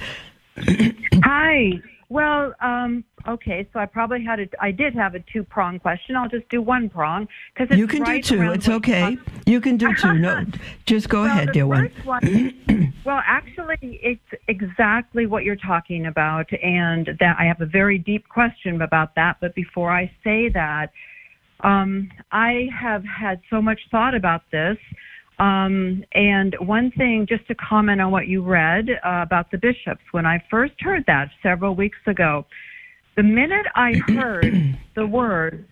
[1.22, 1.83] Hi.
[2.14, 6.14] Well, um, okay, so I probably had a, I did have a two prong question.
[6.14, 8.53] I'll just do one prong because you can right do two.
[8.53, 9.18] It's okay.
[9.46, 10.14] You can do two.
[10.14, 10.44] No,
[10.87, 11.90] just go well, ahead, dear one.
[12.05, 12.92] one.
[13.05, 18.29] well, actually, it's exactly what you're talking about, and that I have a very deep
[18.29, 19.38] question about that.
[19.40, 20.92] But before I say that,
[21.64, 24.79] um, I have had so much thought about this.
[25.38, 30.03] Um, and one thing, just to comment on what you read uh, about the bishops,
[30.12, 32.47] when I first heard that several weeks ago,
[33.16, 35.66] the minute I heard the words,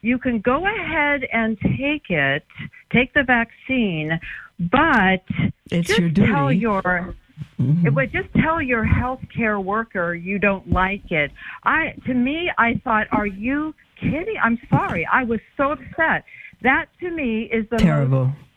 [0.00, 2.44] you can go ahead and take it,
[2.92, 4.18] take the vaccine,
[4.58, 5.22] but
[5.70, 6.32] it's just your duty.
[6.32, 7.86] tell your mm-hmm.
[7.86, 11.30] it would just tell your healthcare worker you don't like it.
[11.64, 14.36] I to me, I thought, are you kidding?
[14.42, 15.06] I'm sorry.
[15.12, 16.24] I was so upset.
[16.62, 18.26] That to me is the terrible.
[18.26, 18.47] Most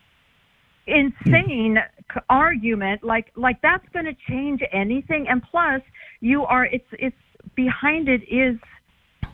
[0.92, 1.78] insane
[2.30, 5.28] argument like like that's going to change anything.
[5.30, 5.82] And plus
[6.20, 7.16] you are it's it's
[7.56, 8.58] behind it is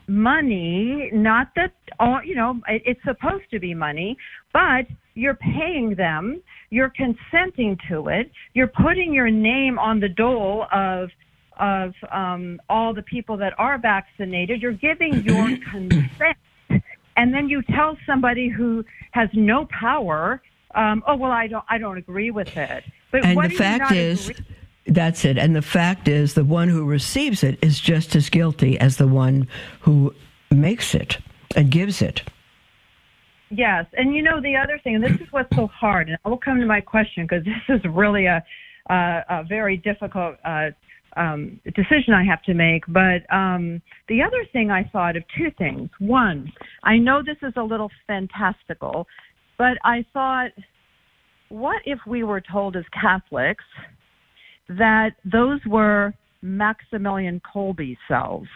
[0.08, 4.18] money not that all you know it, it's supposed to be money
[4.54, 10.66] but you're paying them you're consenting to it you're putting your name on the dole
[10.72, 11.10] of
[11.60, 16.38] of um, all the people that are vaccinated you're giving your consent
[17.18, 20.42] and then you tell somebody who has no power
[20.76, 22.84] um, oh well, I don't I don't agree with it.
[23.12, 24.30] But and the fact is.
[24.30, 24.46] Agree-
[24.90, 25.38] that's it.
[25.38, 29.06] And the fact is, the one who receives it is just as guilty as the
[29.06, 29.50] one
[29.82, 30.16] who
[30.50, 31.18] makes it
[31.58, 32.22] and gives it.
[33.50, 33.86] Yes.
[33.94, 36.38] And you know, the other thing, and this is what's so hard, and I will
[36.38, 38.44] come to my question because this is really a,
[38.90, 40.70] a, a very difficult uh,
[41.16, 42.84] um, decision I have to make.
[42.88, 45.90] But um, the other thing I thought of two things.
[46.00, 46.52] One,
[46.84, 49.08] I know this is a little fantastical,
[49.58, 50.52] but I thought,
[51.50, 53.64] what if we were told as Catholics
[54.70, 58.48] that those were Maximilian Kolbe cells?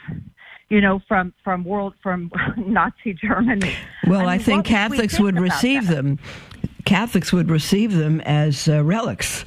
[0.70, 3.76] You know, from from world from Nazi Germany.
[4.08, 5.96] Well, I, mean, I think Catholics would receive that?
[5.96, 6.20] them.
[6.86, 9.44] Catholics would receive them as uh, relics.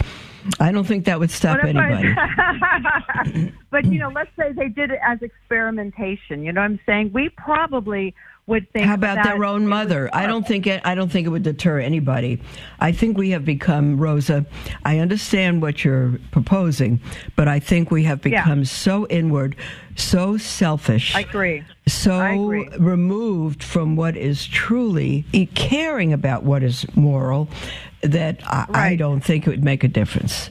[0.61, 2.15] I don't think that would stop anybody.
[3.71, 6.43] but you know, let's say they did it as experimentation.
[6.43, 7.13] You know what I'm saying?
[7.15, 8.15] We probably
[8.47, 8.87] would think.
[8.87, 10.11] How about their own mother?
[10.13, 10.83] I don't think it.
[10.85, 12.41] I don't think it would deter anybody.
[12.79, 14.45] I think we have become Rosa.
[14.85, 17.01] I understand what you're proposing,
[17.37, 18.65] but I think we have become yeah.
[18.65, 19.57] so inward,
[19.97, 21.15] so selfish.
[21.15, 21.65] I agree.
[21.87, 22.69] So I agree.
[22.79, 27.49] removed from what is truly caring about what is moral
[28.03, 28.93] that I, right.
[28.93, 30.51] I don't think it would make a difference.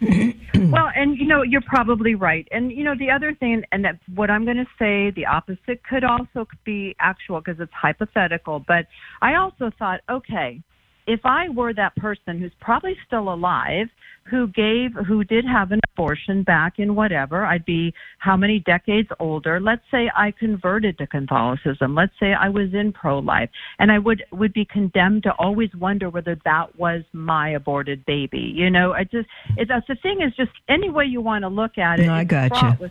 [0.54, 2.46] well, and you know, you're probably right.
[2.50, 5.82] And you know, the other thing, and that what I'm going to say, the opposite
[5.84, 8.64] could also be actual because it's hypothetical.
[8.66, 8.86] But
[9.20, 10.62] I also thought, okay,
[11.06, 13.88] if I were that person who's probably still alive,
[14.30, 19.08] who gave, who did have an abortion back in whatever, I'd be how many decades
[19.18, 19.60] older?
[19.60, 21.94] Let's say I converted to Catholicism.
[21.94, 26.10] Let's say I was in pro-life, and I would would be condemned to always wonder
[26.10, 28.52] whether that was my aborted baby.
[28.54, 31.48] You know, I just it, that's the thing is just any way you want to
[31.48, 32.06] look at it.
[32.06, 32.90] No, I got you.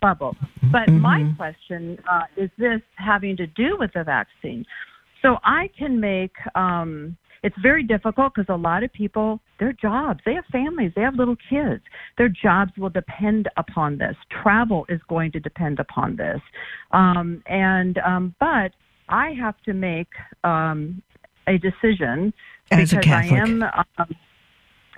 [0.00, 0.34] Trouble.
[0.72, 1.00] But mm-hmm.
[1.00, 4.64] my question uh, is this having to do with the vaccine?
[5.22, 10.20] So I can make um, it's very difficult because a lot of people, their jobs,
[10.26, 11.82] they have families, they have little kids.
[12.18, 14.16] Their jobs will depend upon this.
[14.42, 16.40] Travel is going to depend upon this.
[16.92, 18.72] Um, and um, but
[19.08, 20.08] I have to make
[20.44, 21.02] um,
[21.46, 22.32] a decision
[22.70, 23.06] As because.
[23.06, 24.16] I am um,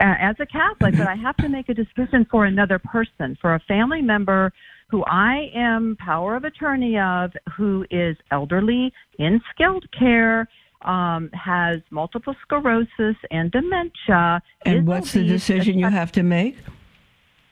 [0.01, 3.61] as a Catholic, but I have to make a decision for another person, for a
[3.61, 4.53] family member
[4.93, 10.47] who I am power of attorney of, who is elderly, in skilled care,
[10.83, 14.43] um, has multiple sclerosis and dementia.
[14.67, 16.59] And what's the decision you have to make?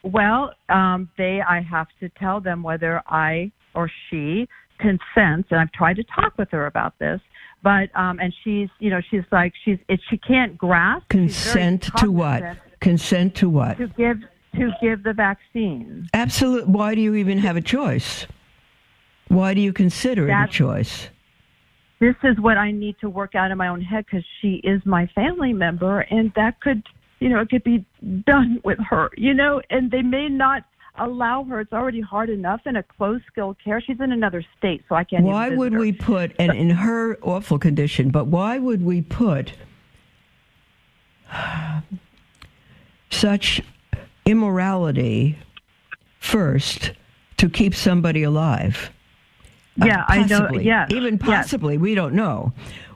[0.02, 4.46] Well, um, they, I have to tell them whether I or she
[4.78, 7.22] consents, and I've tried to talk with her about this.
[7.62, 11.08] But um, and she's, you know, she's like she's it, she can't grasp.
[11.08, 12.42] Consent to what?
[12.80, 13.78] Consent to what?
[13.78, 14.18] To give
[14.54, 16.08] to give the vaccine.
[16.14, 16.68] Absolute.
[16.68, 18.26] Why do you even have a choice?
[19.28, 21.08] Why do you consider it a choice?
[22.00, 24.80] This is what I need to work out in my own head because she is
[24.84, 26.82] my family member, and that could,
[27.20, 27.84] you know, it could be
[28.26, 30.64] done with her, you know, and they may not
[30.98, 31.60] allow her.
[31.60, 33.80] It's already hard enough in a closed skilled care.
[33.80, 35.24] She's in another state, so I can't.
[35.24, 35.78] Why would her.
[35.78, 39.52] we put, and in her awful condition, but why would we put
[43.10, 43.60] such
[44.26, 45.38] immorality
[46.18, 46.92] first
[47.38, 48.90] to keep somebody alive?
[49.80, 50.50] Uh, Yeah, I know.
[50.58, 51.22] Yeah, Even yes.
[51.22, 52.52] possibly, we don't know.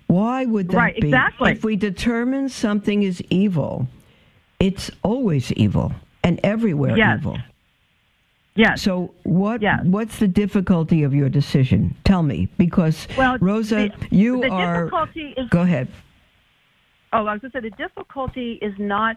[0.07, 1.09] Why would that Right, be?
[1.09, 1.53] exactly.
[1.53, 3.89] If we determine something is evil,
[4.61, 7.19] it's always evil and everywhere Yes.
[7.21, 7.39] evil.
[8.57, 8.83] Yes.
[8.83, 9.81] So what Yes.
[9.85, 11.95] what's the difficulty of your decision?
[12.05, 15.89] Tell me because Well, Rosa, the- you the are difficulty is Go ahead.
[17.13, 19.17] Oh, I was going to say the difficulty is not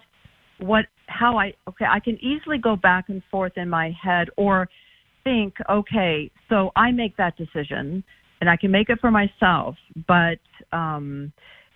[0.60, 1.86] what how I okay.
[1.89, 4.70] I can easily go back and forth in my head or
[5.24, 8.03] think, okay, so I make that decision
[8.39, 9.76] and I can make it for myself.
[10.08, 10.39] But
[10.72, 11.34] um,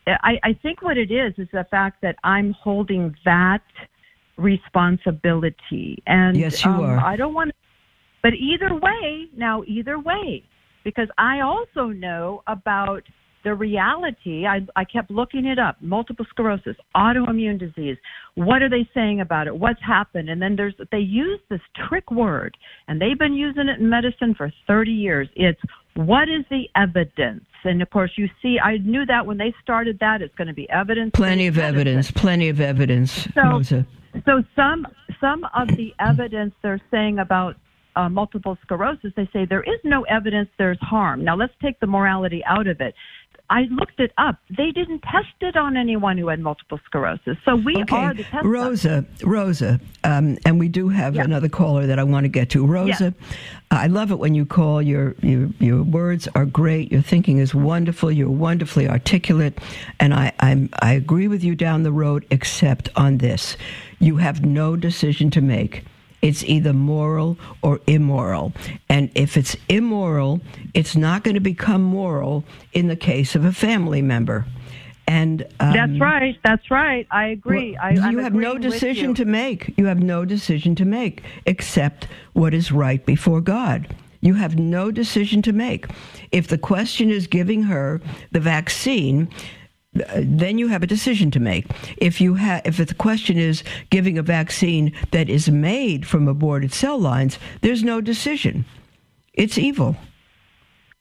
[0.08, 3.64] I, I think what it is is the fact that I'm holding that
[4.38, 7.00] responsibility, and Yes, you um, are.
[7.00, 7.52] I don't want.
[8.24, 10.44] But either way, now either way,
[10.84, 13.04] because I also know about
[13.44, 14.46] the reality.
[14.46, 17.98] I, I kept looking it up: multiple sclerosis, autoimmune disease.
[18.36, 19.56] What are they saying about it?
[19.58, 20.30] What's happened?
[20.30, 24.36] And then there's they use this trick word, and they've been using it in medicine
[24.36, 25.28] for 30 years.
[25.36, 25.62] It's
[25.96, 27.46] what is the evidence?
[27.64, 30.54] And of course, you see, I knew that when they started that, it's going to
[30.54, 31.12] be evidence.
[31.14, 32.12] Plenty of evidence.
[32.12, 33.86] Plenty of evidence, So- Rosa.
[34.26, 34.86] So some
[35.22, 37.56] some of the evidence they're saying about
[37.96, 41.24] uh, multiple sclerosis, they say there is no evidence there's harm.
[41.24, 42.96] Now let's take the morality out of it.
[43.52, 44.38] I looked it up.
[44.50, 47.38] They didn't test it on anyone who had multiple sclerosis.
[47.44, 48.46] So we Okay, are the test.
[48.46, 51.26] Rosa, Rosa, um, and we do have Yeah.
[51.26, 52.66] another caller that I want to get to.
[52.66, 53.14] Rosa,
[53.70, 54.82] I love it when you call.
[54.82, 56.92] Your, your your words are great.
[56.94, 58.10] Your thinking is wonderful.
[58.10, 59.60] You're wonderfully articulate,
[60.00, 62.26] and I I'm, I agree with you down the road.
[62.32, 63.58] Except on this,
[64.00, 65.84] you have no decision to make.
[66.22, 68.54] It's either moral or immoral.
[68.90, 70.42] And if it's immoral,
[70.74, 72.44] it's not going to become moral
[72.74, 74.46] in the case of a family member.
[75.08, 76.38] And um, That's right.
[76.44, 77.08] That's right.
[77.12, 77.74] I agree.
[77.74, 79.74] well, I, you have no decision to make.
[79.78, 83.94] You have no decision to make except what is right before God.
[84.22, 85.88] You have no decision to make.
[86.32, 88.00] If the question is giving her
[88.32, 89.28] the vaccine,
[89.94, 91.66] then you have a decision to make.
[91.98, 96.74] If you have, if the question is giving a vaccine that is made from aborted
[96.74, 98.66] cell lines, there's no decision.
[99.34, 99.98] It's evil.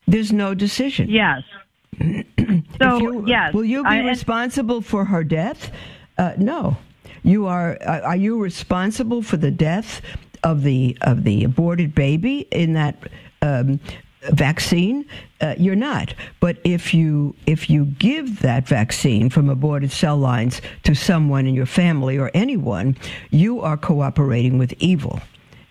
[0.07, 1.09] There's no decision.
[1.09, 1.43] Yes.
[2.81, 3.53] So you- yes.
[3.53, 5.71] Will you be I- responsible for her death?
[6.19, 6.77] Uh, no.
[7.23, 7.77] You are.
[7.87, 10.01] uh, Are you responsible for the death
[10.43, 12.97] of the of the aborted baby in that
[13.43, 13.79] um,
[14.33, 15.05] vaccine?
[15.41, 16.15] Uh, you're not.
[16.41, 21.55] But if you if you give that vaccine from aborted cell lines to someone in
[21.55, 22.97] your family or anyone,
[23.31, 25.21] you are cooperating with evil.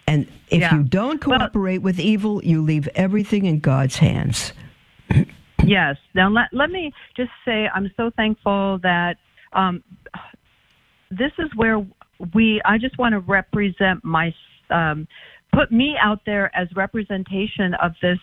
[0.07, 0.75] And if Yeah.
[0.75, 4.53] you don't Well- cooperate with evil, you leave everything in God's hands.
[5.65, 5.97] Yes.
[6.15, 9.17] Now let let me just say I'm so thankful that
[9.51, 9.83] um,
[11.11, 11.85] this is where
[12.33, 12.61] we.
[12.63, 14.33] I just want to represent my
[14.69, 15.05] um,
[15.53, 18.19] put me out there as representation of this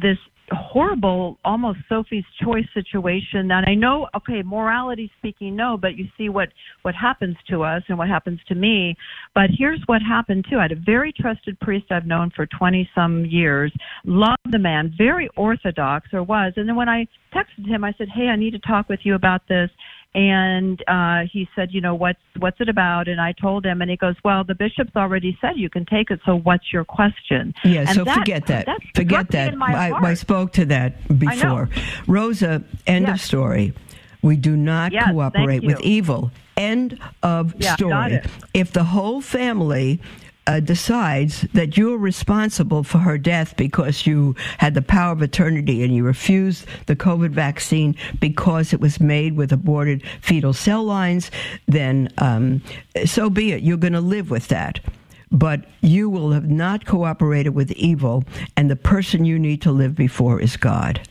[0.00, 0.18] this
[0.52, 3.50] horrible, almost Sophie's choice situation.
[3.50, 6.48] And I know, okay, morality speaking, no, but you see what
[6.82, 8.96] what happens to us and what happens to me.
[9.34, 10.58] But here's what happened too.
[10.58, 13.72] I had a very trusted priest I've known for 20 some years.
[14.04, 16.52] Loved the man, very orthodox or was.
[16.56, 19.14] And then when I texted him, I said, "Hey, I need to talk with you
[19.14, 19.70] about this."
[20.14, 23.90] And uh, he said, "You know what's what's it about?" And I told him, and
[23.90, 26.20] he goes, "Well, the bishop's already said you can take it.
[26.24, 28.66] So what's your question?" Yeah, And so that- forget that.
[28.66, 29.54] that Forget that.
[29.60, 29.90] I.
[29.92, 31.68] I spoke to that before.
[32.06, 33.74] Rosa, end of story.
[34.22, 36.32] We do not Yes, cooperate with evil.
[36.56, 38.20] End of Yeah, story.
[38.54, 40.00] If the whole family
[40.48, 45.84] uh, decides that you're responsible for her death because you had the power of eternity
[45.84, 51.30] and you refused the COVID vaccine because it was made with aborted fetal cell lines,
[51.66, 52.62] then um,
[53.04, 53.62] so be it.
[53.62, 54.80] You're going to live with that.
[55.30, 58.24] But you will have not cooperated with evil,
[58.56, 61.06] and the person you need to live before is God.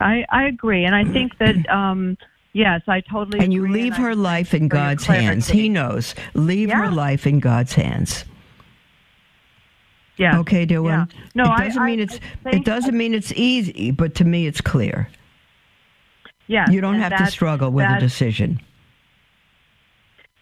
[0.00, 0.86] I, I agree.
[0.86, 1.68] And I think that.
[1.68, 2.16] Um,
[2.54, 5.48] Yes, I totally And you leave and her life in God's hands.
[5.48, 6.14] He knows.
[6.34, 6.82] Leave yeah.
[6.82, 8.24] her life in God's hands.
[10.16, 10.38] Yeah.
[10.38, 10.98] Okay, dear yeah.
[10.98, 11.08] one.
[11.34, 14.24] No, it doesn't I, mean I, it's I it doesn't mean it's easy, but to
[14.24, 15.08] me it's clear.
[16.46, 16.70] Yeah.
[16.70, 18.60] You don't have to struggle with a decision.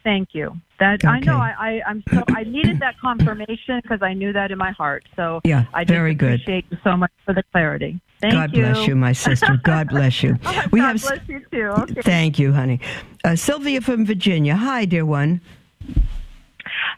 [0.05, 0.57] Thank you.
[0.81, 1.09] That okay.
[1.09, 1.37] I know.
[1.37, 5.05] I, I am so I needed that confirmation because I knew that in my heart.
[5.15, 6.77] So yeah, I very appreciate good.
[6.77, 8.01] you so much for the clarity.
[8.21, 8.39] Thank you.
[8.39, 8.63] God you.
[8.63, 9.61] bless you, my sister.
[9.63, 10.39] God bless you.
[10.45, 11.03] oh, we God have.
[11.03, 11.67] bless you too.
[11.67, 12.03] Okay.
[12.03, 12.81] Thank you, honey.
[13.25, 14.57] Uh, Sylvia from Virginia.
[14.57, 15.41] Hi, dear one.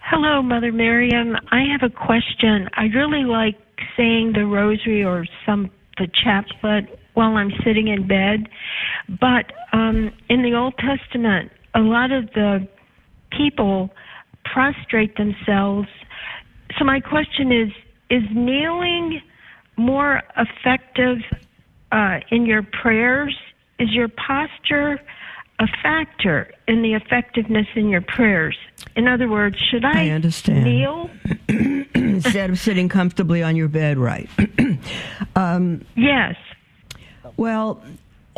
[0.03, 1.37] Hello, Mother Miriam.
[1.51, 2.69] I have a question.
[2.75, 3.59] I really like
[3.97, 8.49] saying the rosary or some the chaplet while I'm sitting in bed,
[9.21, 12.67] but um, in the Old Testament, a lot of the
[13.37, 13.91] people
[14.45, 15.89] prostrate themselves.
[16.79, 17.71] So my question is:
[18.11, 19.21] Is kneeling
[19.77, 21.19] more effective
[21.93, 23.37] uh, in your prayers?
[23.79, 25.01] Is your posture
[25.61, 28.57] a factor in the effectiveness in your prayers?
[28.97, 30.65] In other words, should I, I understand.
[30.65, 31.11] kneel
[31.95, 33.99] instead of sitting comfortably on your bed?
[33.99, 34.29] Right.
[35.37, 36.37] um, yes.
[37.37, 37.83] Well.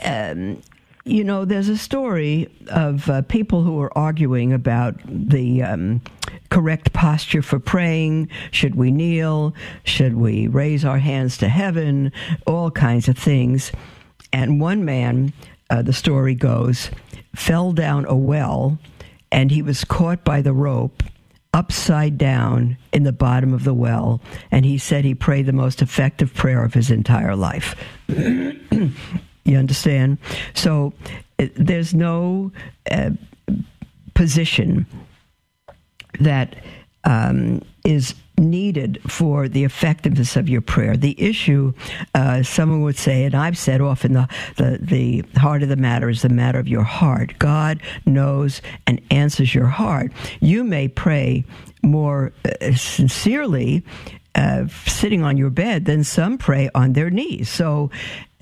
[0.02, 0.60] Um,
[1.06, 6.00] you know, there's a story of uh, people who are arguing about the um,
[6.50, 8.28] correct posture for praying.
[8.50, 9.54] Should we kneel?
[9.84, 12.10] Should we raise our hands to heaven?
[12.44, 13.70] All kinds of things.
[14.32, 15.32] And one man,
[15.70, 16.90] uh, the story goes,
[17.36, 18.76] fell down a well
[19.30, 21.04] and he was caught by the rope
[21.54, 24.20] upside down in the bottom of the well.
[24.50, 27.76] And he said he prayed the most effective prayer of his entire life.
[29.46, 30.18] You understand?
[30.54, 30.92] So
[31.38, 32.52] it, there's no
[32.90, 33.10] uh,
[34.14, 34.86] position
[36.20, 36.56] that
[37.04, 40.96] um, is needed for the effectiveness of your prayer.
[40.96, 41.72] The issue,
[42.14, 46.08] uh, someone would say, and I've said often, the, the, the heart of the matter
[46.08, 47.38] is the matter of your heart.
[47.38, 50.12] God knows and answers your heart.
[50.40, 51.44] You may pray
[51.82, 53.84] more uh, sincerely
[54.34, 57.48] uh, sitting on your bed than some pray on their knees.
[57.48, 57.90] So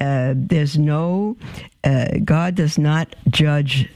[0.01, 1.37] uh, there's no,
[1.85, 3.89] uh, God does not judge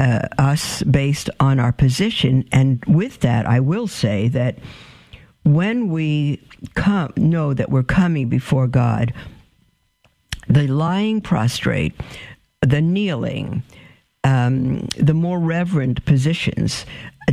[0.00, 2.48] uh, us based on our position.
[2.52, 4.58] And with that, I will say that
[5.44, 6.42] when we
[6.74, 9.12] come, know that we're coming before God,
[10.48, 11.94] the lying prostrate,
[12.60, 13.62] the kneeling,
[14.24, 16.84] um, the more reverent positions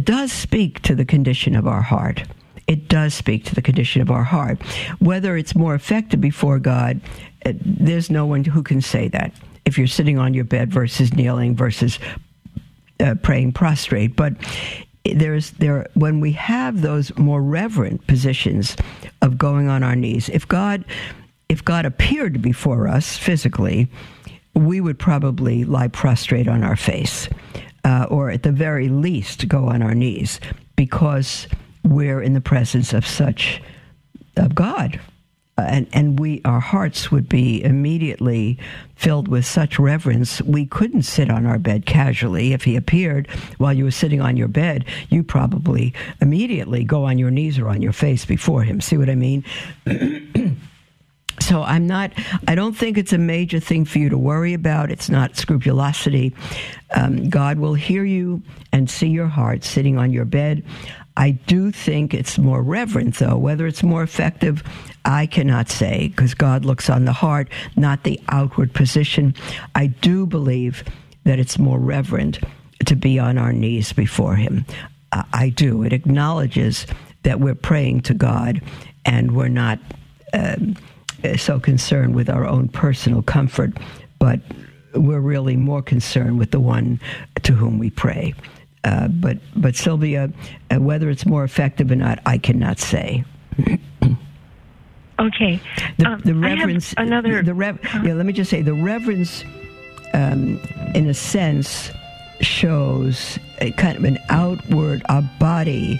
[0.04, 2.24] does speak to the condition of our heart
[2.68, 4.62] it does speak to the condition of our heart.
[5.00, 7.00] Whether it's more effective before God,
[7.46, 9.34] there's no one who can say that.
[9.66, 12.00] If you're sitting on your bed versus kneeling versus
[13.00, 14.34] uh, praying prostrate, but
[15.04, 18.76] there's there when we have those more reverent positions
[19.22, 20.30] of going on our knees.
[20.30, 20.86] If God,
[21.50, 23.88] if God appeared before us physically,
[24.54, 27.28] we would probably lie prostrate on our face,
[27.84, 30.40] uh, or at the very least go on our knees,
[30.76, 31.48] because
[31.84, 33.62] we're in the presence of such
[34.38, 35.00] of God.
[35.58, 38.60] Uh, and and we our hearts would be immediately
[38.96, 42.52] filled with such reverence we couldn't sit on our bed casually.
[42.52, 47.18] If he appeared while you were sitting on your bed you probably immediately go on
[47.18, 48.82] your knees or on your face before him.
[48.82, 49.46] See what i mean?
[51.42, 52.12] So i'm not
[52.48, 54.90] i don't think it's a major thing for you to worry about.
[54.90, 56.34] It's not scrupulosity.
[56.96, 58.42] Um, god will hear you
[58.72, 60.64] and see your heart sitting on your bed
[61.18, 63.38] I do think it's more reverent, though.
[63.38, 64.64] Whether it's more effective,
[65.06, 69.34] I cannot say, because God looks on the heart, not the outward position.
[69.76, 70.84] I do believe
[71.24, 72.40] that it's more reverent
[72.86, 74.66] to be on our knees before Him.
[75.32, 75.84] I do.
[75.84, 76.86] It acknowledges
[77.24, 78.62] that we're praying to God
[79.06, 79.80] and we're not
[80.34, 80.76] um,
[81.38, 83.78] so concerned with our own personal comfort,
[84.20, 84.40] but
[84.94, 87.00] we're really more concerned with the one
[87.44, 88.34] to whom we pray.
[88.86, 90.32] Uh, but but Sylvia,
[90.72, 93.26] uh, whether it's more effective or not, I cannot say.
[95.20, 95.60] okay.
[95.98, 96.94] The, um, the reverence.
[96.96, 97.42] another.
[97.42, 98.14] The rev, yeah.
[98.14, 99.44] Let me just say the reverence,
[100.14, 100.60] um,
[100.94, 101.90] in a sense,
[102.42, 105.02] shows a kind of an outward.
[105.10, 106.00] Our body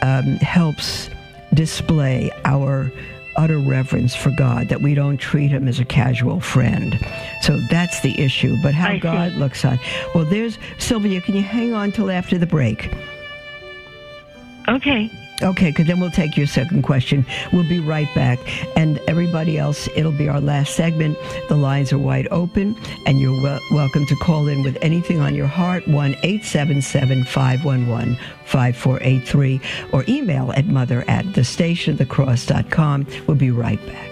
[0.00, 1.10] um, helps
[1.54, 2.92] display our
[3.36, 6.98] utter reverence for God, that we don't treat him as a casual friend.
[7.40, 8.56] So that's the issue.
[8.62, 9.38] But how I God see.
[9.38, 9.78] looks on.
[10.14, 11.20] Well, there's Sylvia.
[11.20, 12.90] Can you hang on till after the break?
[14.68, 15.10] Okay.
[15.42, 17.26] Okay, because then we'll take your second question.
[17.52, 18.38] We'll be right back.
[18.76, 21.18] And everybody else, it'll be our last segment.
[21.48, 22.76] The lines are wide open,
[23.06, 28.16] and you're wel- welcome to call in with anything on your heart 1 877 511
[28.44, 29.60] 5483
[29.92, 33.06] or email at mother at thestationofthecross.com.
[33.26, 34.11] We'll be right back.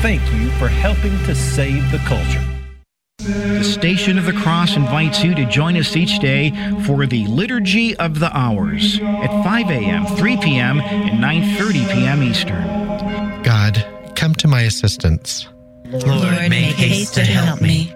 [0.00, 2.44] thank you for helping to save the culture.
[3.18, 6.50] The Station of the Cross invites you to join us each day
[6.86, 12.22] for the Liturgy of the Hours at 5 a.m., 3 p.m., and 9.30 p.m.
[12.22, 13.42] Eastern.
[13.42, 13.84] God,
[14.14, 15.48] come to my assistance.
[15.86, 17.92] Lord, make haste to help me.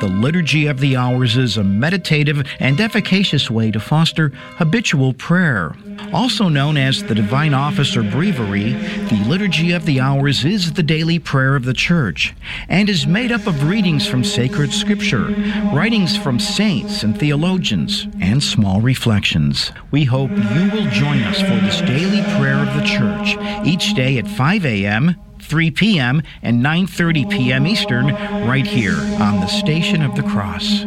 [0.00, 4.28] The Liturgy of the Hours is a meditative and efficacious way to foster
[4.58, 5.74] habitual prayer.
[6.12, 10.82] Also known as the Divine Office or Breviary, the Liturgy of the Hours is the
[10.82, 12.34] daily prayer of the Church
[12.68, 15.28] and is made up of readings from sacred scripture,
[15.72, 19.72] writings from saints and theologians, and small reflections.
[19.90, 23.36] We hope you will join us for this daily prayer of the Church
[23.66, 25.16] each day at 5 a.m.
[25.46, 26.22] 3 p.m.
[26.42, 27.66] and 9:30 p.m.
[27.66, 28.06] Eastern
[28.46, 30.84] right here on the Station of the Cross.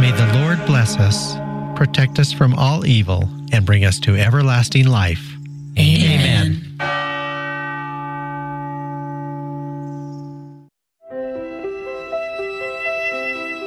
[0.00, 1.36] May the Lord bless us,
[1.76, 5.36] protect us from all evil, and bring us to everlasting life.
[5.78, 6.39] Amen.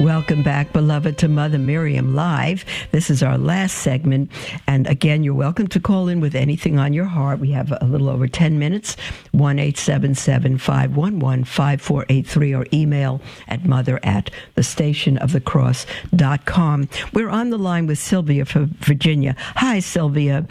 [0.00, 2.64] Welcome back, beloved, to Mother Miriam Live.
[2.90, 4.28] This is our last segment.
[4.66, 7.38] And again, you're welcome to call in with anything on your heart.
[7.38, 8.96] We have a little over 10 minutes,
[9.30, 16.88] 1 877 511 5483, or email at mother at thestationofthecross.com.
[17.12, 19.36] We're on the line with Sylvia from Virginia.
[19.38, 20.44] Hi, Sylvia.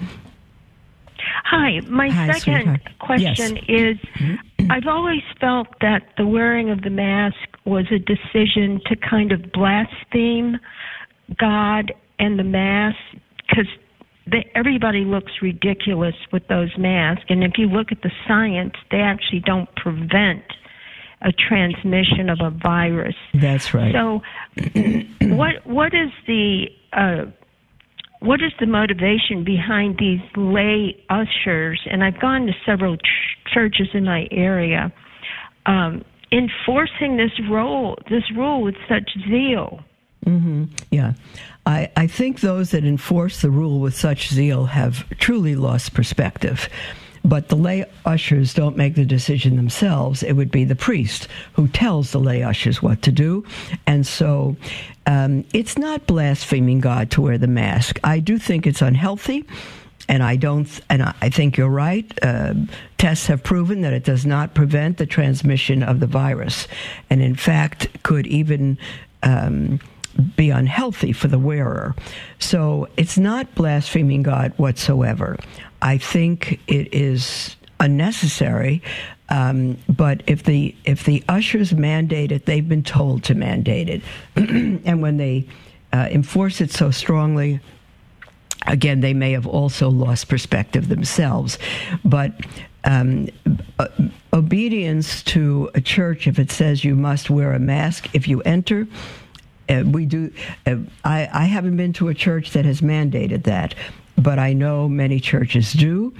[1.45, 2.99] Hi, my Hi, second sweetheart.
[2.99, 3.97] question is
[4.69, 9.51] I've always felt that the wearing of the mask was a decision to kind of
[9.51, 10.57] blaspheme
[11.37, 12.97] God and the mask
[13.37, 13.67] because
[14.55, 17.25] everybody looks ridiculous with those masks.
[17.29, 20.43] And if you look at the science, they actually don't prevent
[21.21, 23.15] a transmission of a virus.
[23.33, 23.93] That's right.
[23.93, 24.21] So,
[25.35, 27.25] what what is the uh,
[28.23, 31.81] what is the motivation behind these lay ushers?
[31.91, 34.93] And I've gone to several ch- churches in my area,
[35.65, 39.81] um, enforcing this rule this rule with such zeal.
[40.25, 40.65] Mm-hmm.
[40.89, 41.13] Yeah.
[41.65, 46.69] I, I think those that enforce the rule with such zeal have truly lost perspective.
[47.25, 50.23] But the lay ushers don't make the decision themselves.
[50.23, 53.45] It would be the priest who tells the lay ushers what to do.
[53.87, 54.57] And so
[55.05, 57.99] um, it's not blaspheming God to wear the mask.
[58.03, 59.45] I do think it's unhealthy.
[60.09, 62.05] And I don't, and I think you're right.
[62.21, 62.55] Uh,
[62.97, 66.67] tests have proven that it does not prevent the transmission of the virus,
[67.09, 68.77] and in fact, could even
[69.23, 69.79] um,
[70.35, 71.95] be unhealthy for the wearer.
[72.39, 75.37] So it's not blaspheming God whatsoever.
[75.81, 78.81] I think it is unnecessary.
[79.29, 84.01] Um, but if the if the ushers mandate it, they've been told to mandate it,
[84.35, 85.47] and when they
[85.91, 87.59] uh, enforce it so strongly,
[88.67, 91.57] again, they may have also lost perspective themselves,
[92.03, 92.33] but
[92.83, 93.29] um,
[93.79, 93.87] uh,
[94.33, 98.87] obedience to a church, if it says you must wear a mask if you enter,
[99.69, 100.31] uh, we do.
[100.65, 103.75] Uh, I, I haven't been to a church that has mandated that,
[104.17, 106.13] but I know many churches do.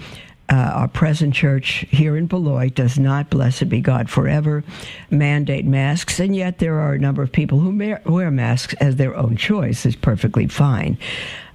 [0.49, 4.63] Uh, our present church here in Beloit does not, blessed be God forever,
[5.09, 9.15] mandate masks, and yet there are a number of people who wear masks as their
[9.15, 9.85] own choice.
[9.85, 10.97] is perfectly fine.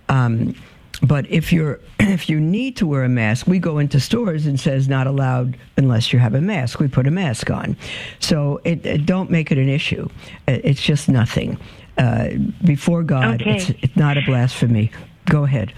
[0.09, 0.55] Um,
[1.03, 4.59] but if you're if you need to wear a mask, we go into stores and
[4.59, 6.81] says not allowed unless you have a mask.
[6.81, 7.77] We put a mask on,
[8.21, 10.09] so it, it don't make it an issue.
[10.47, 11.59] It's just nothing.
[11.97, 12.31] Uh,
[12.65, 13.57] before God, okay.
[13.57, 14.93] it's, it's not a blasphemy.
[15.27, 15.73] Go ahead.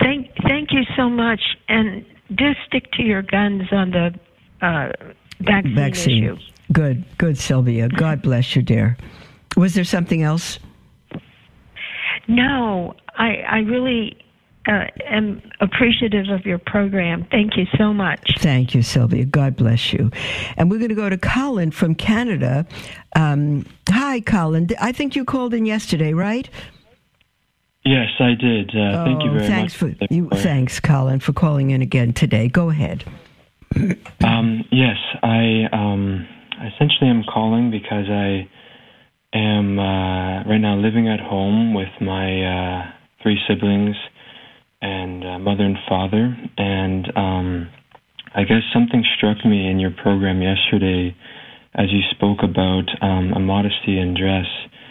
[0.00, 4.14] Thank thank you so much, and do stick to your guns on the
[4.60, 4.92] uh,
[5.40, 6.38] vaccine, vaccine issue.
[6.72, 7.88] Good, good, Sylvia.
[7.88, 8.96] God bless you, dear.
[9.56, 10.58] Was there something else?
[12.28, 14.16] No, I, I really
[14.66, 17.26] uh, am appreciative of your program.
[17.30, 18.36] Thank you so much.
[18.38, 19.24] Thank you, Sylvia.
[19.24, 20.10] God bless you.
[20.56, 22.66] And we're going to go to Colin from Canada.
[23.16, 24.68] Um, hi, Colin.
[24.80, 26.48] I think you called in yesterday, right?
[27.84, 28.70] Yes, I did.
[28.70, 29.96] Uh, oh, thank you oh, very thanks much.
[29.98, 32.48] For, you, thanks, Colin, for calling in again today.
[32.48, 33.04] Go ahead.
[34.24, 38.48] um, yes, I um, essentially am calling because I
[39.32, 42.92] am uh, right now living at home with my uh,
[43.22, 43.96] three siblings
[44.80, 46.36] and uh, mother and father.
[46.58, 47.70] And um,
[48.34, 51.16] I guess something struck me in your program yesterday
[51.74, 54.46] as you spoke about um, a modesty in dress.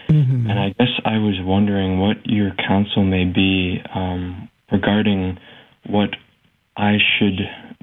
[0.10, 0.50] Mm-hmm.
[0.50, 5.38] And I guess I was wondering what your counsel may be um, regarding
[5.88, 6.10] what
[6.76, 7.40] I should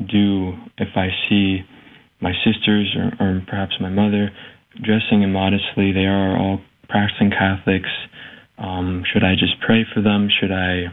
[0.08, 1.60] do if I see
[2.20, 4.30] my sisters or, or perhaps my mother
[4.82, 5.92] dressing immodestly.
[5.92, 7.90] They are all practicing Catholics.
[8.58, 10.28] Um, should I just pray for them?
[10.28, 10.86] Should I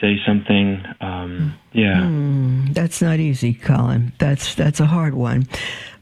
[0.00, 0.82] say something?
[1.00, 4.12] Um, yeah, mm, that's not easy, Colin.
[4.18, 5.46] That's that's a hard one,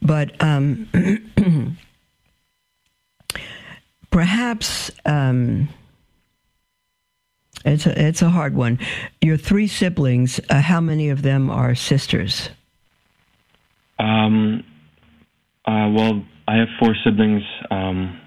[0.01, 0.89] but um,
[4.11, 5.69] perhaps um,
[7.65, 8.79] it's a it's a hard one.
[9.21, 10.41] Your three siblings.
[10.49, 12.51] Uh, how many of them are sisters?
[13.99, 14.65] Um.
[15.67, 17.43] Uh, well, I have four siblings.
[17.71, 18.21] Um,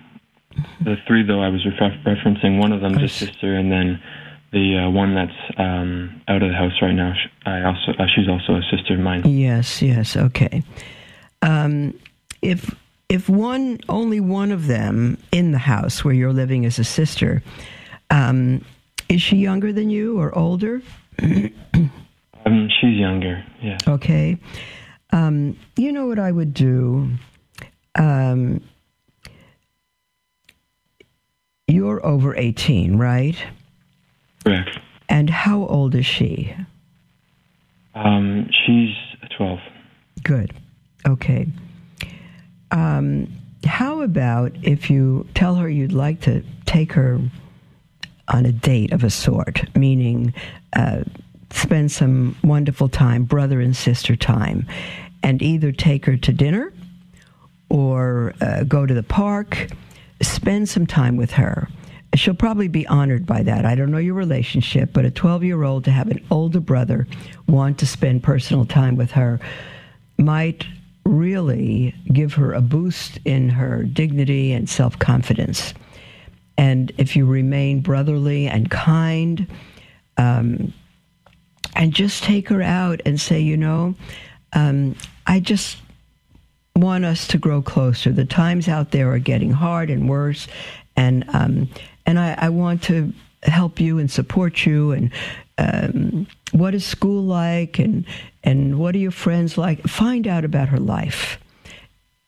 [0.82, 2.60] the three, though, I was refer- referencing.
[2.60, 4.02] One of them's a sister, and then
[4.52, 7.14] the uh, one that's um, out of the house right now.
[7.46, 9.24] I also uh, she's also a sister of mine.
[9.26, 10.64] Yes, yes, okay.
[11.42, 12.00] Um,
[12.42, 12.74] if
[13.10, 17.44] if one only one of them in the house where you're living is a sister,
[18.10, 18.64] um,
[19.10, 20.82] is she younger than you or older?
[21.22, 21.52] um,
[22.80, 23.44] she's younger.
[23.62, 23.78] Yeah.
[23.88, 24.38] Okay.
[25.12, 27.10] Um, you know what I would do.
[27.96, 28.62] Um,
[31.88, 33.38] you're over 18, right?
[34.44, 34.78] Correct.
[35.10, 36.54] And how old is she?
[37.96, 38.94] Um, she's
[39.38, 39.60] 12.
[40.24, 40.52] Good.
[41.08, 41.48] Okay.
[42.72, 43.32] Um,
[43.66, 47.20] how about if you tell her you'd like to take her
[48.28, 50.34] on a date of a sort, meaning
[50.74, 51.04] uh,
[51.50, 54.68] spend some wonderful time, brother and sister time,
[55.24, 56.74] and either take her to dinner
[57.70, 59.70] or uh, go to the park
[60.22, 61.68] spend some time with her.
[62.16, 63.66] She'll probably be honored by that.
[63.66, 67.06] I don't know your relationship, but a 12 year old to have an older brother
[67.48, 69.40] want to spend personal time with her
[70.18, 70.66] might
[71.06, 75.74] really give her a boost in her dignity and self confidence.
[76.58, 79.48] And if you remain brotherly and kind,
[80.18, 80.74] um,
[81.76, 83.94] and just take her out and say, you know,
[84.54, 84.96] um,
[85.28, 85.78] I just
[86.78, 88.12] want us to grow closer.
[88.12, 90.48] The times out there are getting hard and worse,
[90.96, 91.70] and um,
[92.06, 93.14] and I, I, want to
[93.44, 94.92] help you and support you.
[94.92, 95.12] And
[95.58, 98.06] um, what is school like, and
[98.44, 99.84] and what are your friends like?
[99.84, 101.40] Find out about her life,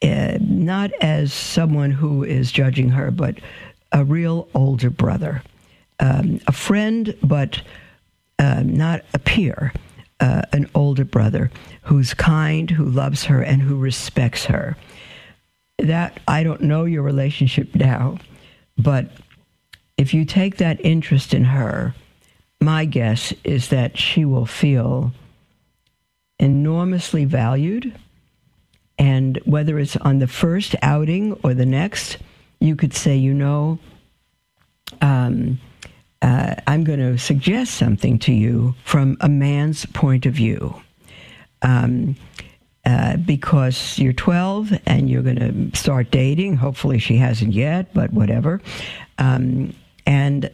[0.02, 3.40] uh, not as someone who is judging her, but
[3.92, 5.42] a real older brother,
[6.00, 7.62] um, a friend, but
[8.38, 9.74] uh, not a peer
[10.20, 11.52] uh, an older brother
[11.84, 14.78] who's kind, who loves her, and who respects her.
[15.78, 18.18] That I don't know your relationship now,
[18.78, 19.12] but
[19.98, 21.96] if you take that interest in her,
[22.62, 25.12] my guess is that she will feel
[26.40, 27.98] enormously valued.
[28.98, 32.18] And whether it's on the first outing or the next,
[32.60, 33.80] you could say, you know,
[35.02, 35.60] um,
[36.22, 40.82] uh, I'm going to suggest something to you from a man's point of view.
[41.62, 42.16] Um,
[42.86, 46.56] uh, because you're 12 and you're going to start dating.
[46.56, 48.62] Hopefully, she hasn't yet, but whatever.
[49.18, 50.50] Um, and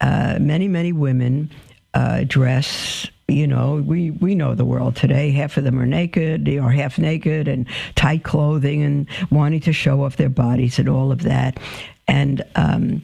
[0.00, 1.50] uh, many, many women
[1.94, 3.06] uh, dress.
[3.26, 5.30] You know, we, we know the world today.
[5.30, 10.04] Half of them are naked or half naked and tight clothing and wanting to show
[10.04, 11.58] off their bodies and all of that.
[12.06, 13.02] And um,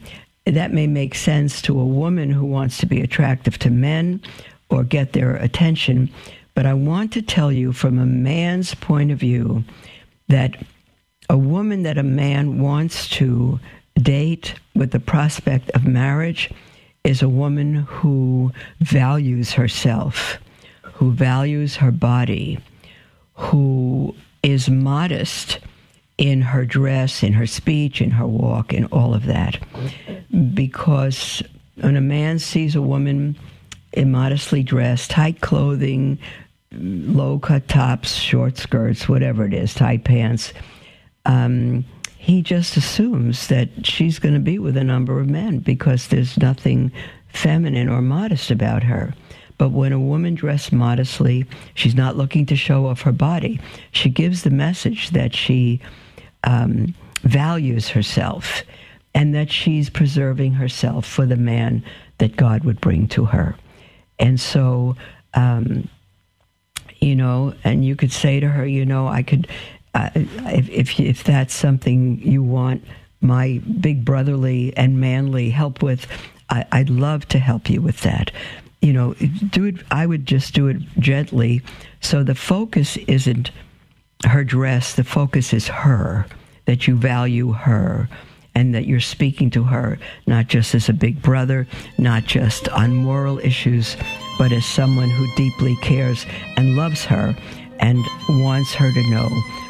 [0.51, 4.21] that may make sense to a woman who wants to be attractive to men
[4.69, 6.09] or get their attention.
[6.53, 9.63] But I want to tell you from a man's point of view
[10.27, 10.55] that
[11.29, 13.59] a woman that a man wants to
[14.01, 16.51] date with the prospect of marriage
[17.03, 20.37] is a woman who values herself,
[20.81, 22.59] who values her body,
[23.35, 25.59] who is modest
[26.19, 29.57] in her dress, in her speech, in her walk, in all of that.
[30.53, 31.41] Because
[31.75, 33.37] when a man sees a woman
[33.93, 36.19] immodestly dressed, tight clothing,
[36.73, 40.51] low cut tops, short skirts, whatever it is, tight pants,
[41.25, 41.85] um,
[42.17, 46.37] he just assumes that she's going to be with a number of men because there's
[46.37, 46.91] nothing
[47.29, 49.15] feminine or modest about her.
[49.57, 51.45] But when a woman dressed modestly,
[51.75, 53.61] she's not looking to show off her body.
[53.91, 55.79] She gives the message that she
[56.43, 58.63] um, values herself
[59.13, 61.83] and that she's preserving herself for the man
[62.19, 63.55] that God would bring to her.
[64.19, 64.95] And so,
[65.33, 65.87] um,
[66.99, 69.47] you know, and you could say to her, you know, I could,
[69.93, 72.83] uh, if, if, if that's something you want
[73.21, 76.07] my big brotherly and manly help with,
[76.49, 78.31] I, I'd love to help you with that.
[78.81, 79.75] You know, do it.
[79.91, 81.61] I would just do it gently,
[81.99, 83.51] so the focus isn't
[84.25, 84.95] her dress.
[84.95, 86.25] The focus is her.
[86.65, 88.07] That you value her,
[88.53, 89.97] and that you're speaking to her
[90.27, 91.65] not just as a big brother,
[91.97, 93.97] not just on moral issues,
[94.37, 96.25] but as someone who deeply cares
[96.57, 97.35] and loves her,
[97.79, 99.29] and wants her to know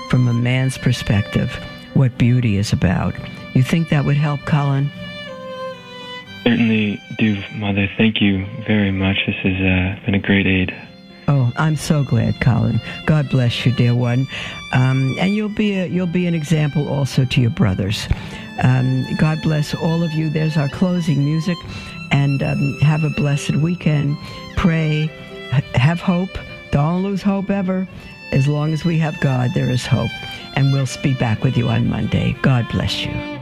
[0.09, 1.51] from a man's perspective
[1.93, 3.13] what beauty is about.
[3.53, 4.91] You think that would help, Colin?
[6.43, 7.87] Certainly do, Mother.
[7.97, 9.17] Thank you very much.
[9.25, 10.88] This has uh, been a great aid.
[11.29, 12.81] Oh, I'm so glad, Colin.
[13.05, 14.27] God bless you, dear one.
[14.73, 18.07] Um, and you'll be a, you'll be an example also to your brothers.
[18.63, 20.31] Um, God bless all of you.
[20.31, 21.57] There's our closing music,
[22.11, 24.17] and um, have a blessed weekend.
[24.57, 25.05] Pray,
[25.75, 26.35] have hope.
[26.71, 27.87] Don't lose hope ever.
[28.31, 30.11] As long as we have God, there is hope.
[30.55, 32.35] And we'll be back with you on Monday.
[32.41, 33.38] God bless you.